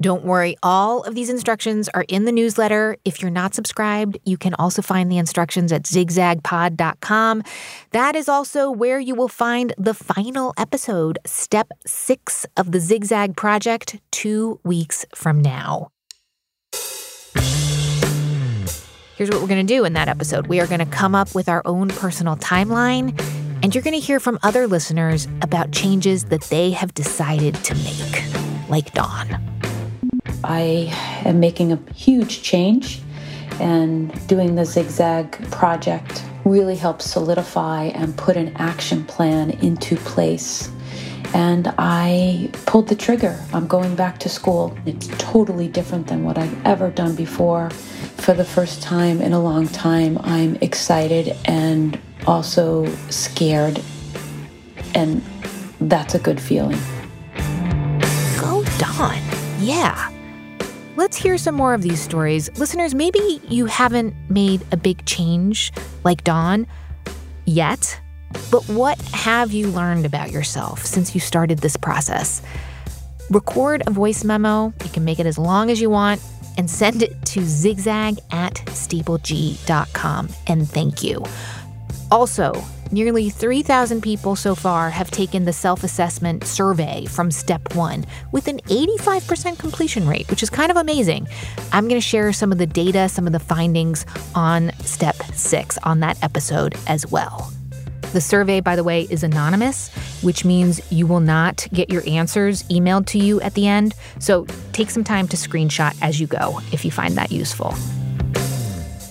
Don't 0.00 0.24
worry, 0.24 0.56
all 0.62 1.02
of 1.02 1.16
these 1.16 1.28
instructions 1.28 1.88
are 1.88 2.04
in 2.06 2.24
the 2.24 2.30
newsletter. 2.30 2.96
If 3.04 3.20
you're 3.20 3.32
not 3.32 3.54
subscribed, 3.54 4.16
you 4.24 4.36
can 4.36 4.54
also 4.54 4.80
find 4.80 5.10
the 5.10 5.18
instructions 5.18 5.72
at 5.72 5.82
zigzagpod.com. 5.82 7.42
That 7.90 8.14
is 8.14 8.28
also 8.28 8.70
where 8.70 9.00
you 9.00 9.16
will 9.16 9.28
find 9.28 9.74
the 9.76 9.94
final 9.94 10.54
episode, 10.56 11.18
step 11.26 11.72
six 11.84 12.46
of 12.56 12.70
the 12.70 12.78
Zigzag 12.78 13.36
Project, 13.36 13.98
two 14.12 14.60
weeks 14.62 15.04
from 15.16 15.42
now. 15.42 15.90
Here's 19.18 19.30
what 19.30 19.40
we're 19.42 19.48
going 19.48 19.66
to 19.66 19.74
do 19.74 19.84
in 19.84 19.94
that 19.94 20.06
episode 20.06 20.46
we 20.46 20.60
are 20.60 20.68
going 20.68 20.78
to 20.78 20.86
come 20.86 21.12
up 21.12 21.34
with 21.34 21.48
our 21.48 21.60
own 21.64 21.88
personal 21.88 22.36
timeline, 22.36 23.20
and 23.64 23.74
you're 23.74 23.82
going 23.82 23.98
to 23.98 24.06
hear 24.06 24.20
from 24.20 24.38
other 24.44 24.68
listeners 24.68 25.26
about 25.42 25.72
changes 25.72 26.26
that 26.26 26.42
they 26.42 26.70
have 26.70 26.94
decided 26.94 27.56
to 27.64 27.74
make, 27.74 28.68
like 28.68 28.92
Dawn. 28.92 29.42
I 30.44 30.94
am 31.24 31.40
making 31.40 31.72
a 31.72 31.80
huge 31.96 32.42
change, 32.42 33.00
and 33.58 34.14
doing 34.28 34.54
the 34.54 34.64
Zigzag 34.64 35.50
project 35.50 36.22
really 36.44 36.76
helps 36.76 37.10
solidify 37.10 37.86
and 37.86 38.16
put 38.16 38.36
an 38.36 38.56
action 38.58 39.04
plan 39.04 39.50
into 39.50 39.96
place. 39.96 40.70
and 41.34 41.74
I 41.76 42.50
pulled 42.66 42.88
the 42.88 42.94
trigger. 42.94 43.38
I'm 43.52 43.66
going 43.66 43.94
back 43.94 44.18
to 44.20 44.28
school. 44.28 44.76
It's 44.86 45.08
totally 45.18 45.68
different 45.68 46.06
than 46.06 46.24
what 46.24 46.38
I've 46.38 46.66
ever 46.66 46.90
done 46.90 47.14
before. 47.14 47.70
For 48.18 48.34
the 48.34 48.44
first 48.44 48.82
time 48.82 49.22
in 49.22 49.32
a 49.32 49.40
long 49.40 49.66
time, 49.68 50.18
I'm 50.22 50.56
excited 50.56 51.34
and 51.46 51.98
also 52.26 52.84
scared, 53.08 53.80
and 54.94 55.22
that's 55.80 56.14
a 56.14 56.18
good 56.18 56.40
feeling. 56.40 56.78
Go 58.38 58.64
Dawn. 58.76 59.18
Yeah. 59.60 60.10
Let's 60.96 61.16
hear 61.16 61.38
some 61.38 61.54
more 61.54 61.72
of 61.72 61.82
these 61.82 62.02
stories. 62.02 62.50
Listeners, 62.58 62.94
maybe 62.94 63.40
you 63.48 63.66
haven't 63.66 64.14
made 64.28 64.62
a 64.72 64.76
big 64.76 65.06
change 65.06 65.72
like 66.04 66.22
Dawn 66.22 66.66
yet, 67.46 67.98
but 68.50 68.62
what 68.64 69.00
have 69.12 69.52
you 69.52 69.68
learned 69.68 70.04
about 70.04 70.30
yourself 70.32 70.84
since 70.84 71.14
you 71.14 71.20
started 71.20 71.60
this 71.60 71.76
process? 71.76 72.42
Record 73.30 73.82
a 73.86 73.90
voice 73.90 74.24
memo. 74.24 74.72
You 74.84 74.90
can 74.90 75.04
make 75.04 75.18
it 75.18 75.26
as 75.26 75.38
long 75.38 75.70
as 75.70 75.80
you 75.80 75.88
want 75.88 76.20
and 76.58 76.68
send 76.68 77.02
it 77.02 77.24
to 77.24 77.42
zigzag 77.42 78.18
at 78.30 78.54
stapleg.com. 78.66 80.28
And 80.48 80.68
thank 80.68 81.02
you. 81.02 81.24
Also, 82.10 82.52
nearly 82.90 83.30
3,000 83.30 84.02
people 84.02 84.34
so 84.34 84.54
far 84.54 84.90
have 84.90 85.10
taken 85.10 85.44
the 85.44 85.52
self 85.52 85.84
assessment 85.84 86.44
survey 86.44 87.06
from 87.06 87.30
Step 87.30 87.74
1 87.74 88.04
with 88.32 88.48
an 88.48 88.60
85% 88.66 89.58
completion 89.58 90.06
rate, 90.06 90.28
which 90.30 90.42
is 90.42 90.50
kind 90.50 90.70
of 90.70 90.76
amazing. 90.76 91.28
I'm 91.72 91.88
going 91.88 92.00
to 92.00 92.06
share 92.06 92.32
some 92.32 92.52
of 92.52 92.58
the 92.58 92.66
data, 92.66 93.08
some 93.08 93.26
of 93.26 93.32
the 93.32 93.38
findings 93.38 94.04
on 94.34 94.72
Step 94.80 95.16
6 95.16 95.78
on 95.84 96.00
that 96.00 96.22
episode 96.22 96.76
as 96.86 97.06
well. 97.06 97.52
The 98.12 98.20
survey, 98.20 98.60
by 98.60 98.74
the 98.74 98.84
way, 98.84 99.06
is 99.10 99.22
anonymous, 99.22 99.90
which 100.22 100.44
means 100.44 100.80
you 100.90 101.06
will 101.06 101.20
not 101.20 101.66
get 101.72 101.90
your 101.90 102.02
answers 102.06 102.62
emailed 102.64 103.06
to 103.06 103.18
you 103.18 103.40
at 103.42 103.54
the 103.54 103.66
end. 103.66 103.94
So 104.18 104.46
take 104.72 104.90
some 104.90 105.04
time 105.04 105.28
to 105.28 105.36
screenshot 105.36 105.96
as 106.00 106.18
you 106.20 106.26
go 106.26 106.60
if 106.72 106.84
you 106.84 106.90
find 106.90 107.16
that 107.16 107.30
useful. 107.30 107.74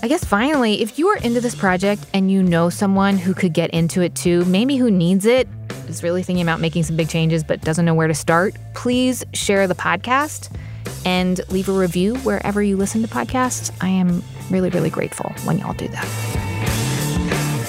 I 0.04 0.08
guess 0.08 0.24
finally, 0.24 0.82
if 0.82 0.98
you 0.98 1.08
are 1.10 1.18
into 1.18 1.42
this 1.42 1.56
project 1.56 2.06
and 2.14 2.32
you 2.32 2.42
know 2.42 2.70
someone 2.70 3.18
who 3.18 3.34
could 3.34 3.54
get 3.54 3.72
into 3.72 4.02
it 4.02 4.16
too, 4.16 4.46
maybe 4.46 4.78
who 4.78 4.90
needs 4.90 5.26
it, 5.26 5.48
is 5.88 6.04
really 6.04 6.24
thinking 6.24 6.44
about 6.44 6.60
making 6.60 6.84
some 6.84 6.96
big 6.96 7.10
changes 7.10 7.44
but 7.44 7.62
doesn't 7.62 7.86
know 7.86 7.94
where 7.94 8.08
to 8.08 8.16
start, 8.16 8.56
please 8.74 9.24
share 9.34 9.68
the 9.68 9.76
podcast 9.76 10.56
and 11.06 11.42
leave 11.50 11.70
a 11.70 11.72
review 11.72 12.16
wherever 12.18 12.62
you 12.62 12.78
listen 12.78 13.02
to 13.02 13.08
podcasts. 13.08 13.72
I 13.82 13.90
am 13.90 14.24
really, 14.50 14.70
really 14.70 14.90
grateful 14.90 15.32
when 15.46 15.60
y'all 15.60 15.74
do 15.74 15.88
that. 15.90 16.37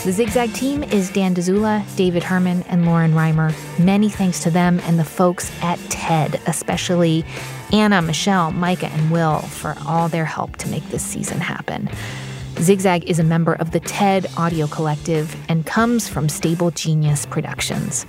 The 0.05 0.13
Zigzag 0.13 0.55
team 0.55 0.85
is 0.85 1.11
Dan 1.11 1.35
Dzula, 1.35 1.85
David 1.97 2.23
Herman, 2.23 2.63
and 2.69 2.87
Lauren 2.87 3.13
Reimer. 3.13 3.53
Many 3.79 4.09
thanks 4.09 4.41
to 4.45 4.51
them 4.51 4.81
and 4.85 4.97
the 4.97 5.05
folks 5.05 5.51
at 5.61 5.79
TED, 5.91 6.41
especially 6.47 7.25
Anna, 7.73 8.01
Michelle, 8.01 8.53
Micah, 8.53 8.87
and 8.87 9.11
Will 9.11 9.41
for 9.41 9.75
all 9.87 10.09
their 10.09 10.25
help 10.25 10.57
to 10.59 10.69
make 10.69 10.89
this 10.91 11.05
season 11.05 11.41
happen. 11.41 11.91
Zigzag 12.59 13.05
is 13.05 13.19
a 13.19 13.25
member 13.25 13.55
of 13.55 13.73
the 13.73 13.81
TED 13.81 14.29
Audio 14.37 14.69
Collective 14.69 15.37
and 15.49 15.67
comes 15.67 16.09
from 16.09 16.29
Stable 16.29 16.71
Genius 16.71 17.27
Productions. 17.27 18.07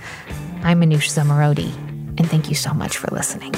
I'm 0.62 0.80
Manoush 0.80 1.10
Zomorodi, 1.10 1.74
and 2.18 2.30
thank 2.30 2.48
you 2.48 2.54
so 2.54 2.72
much 2.72 2.96
for 2.96 3.08
listening. 3.08 3.52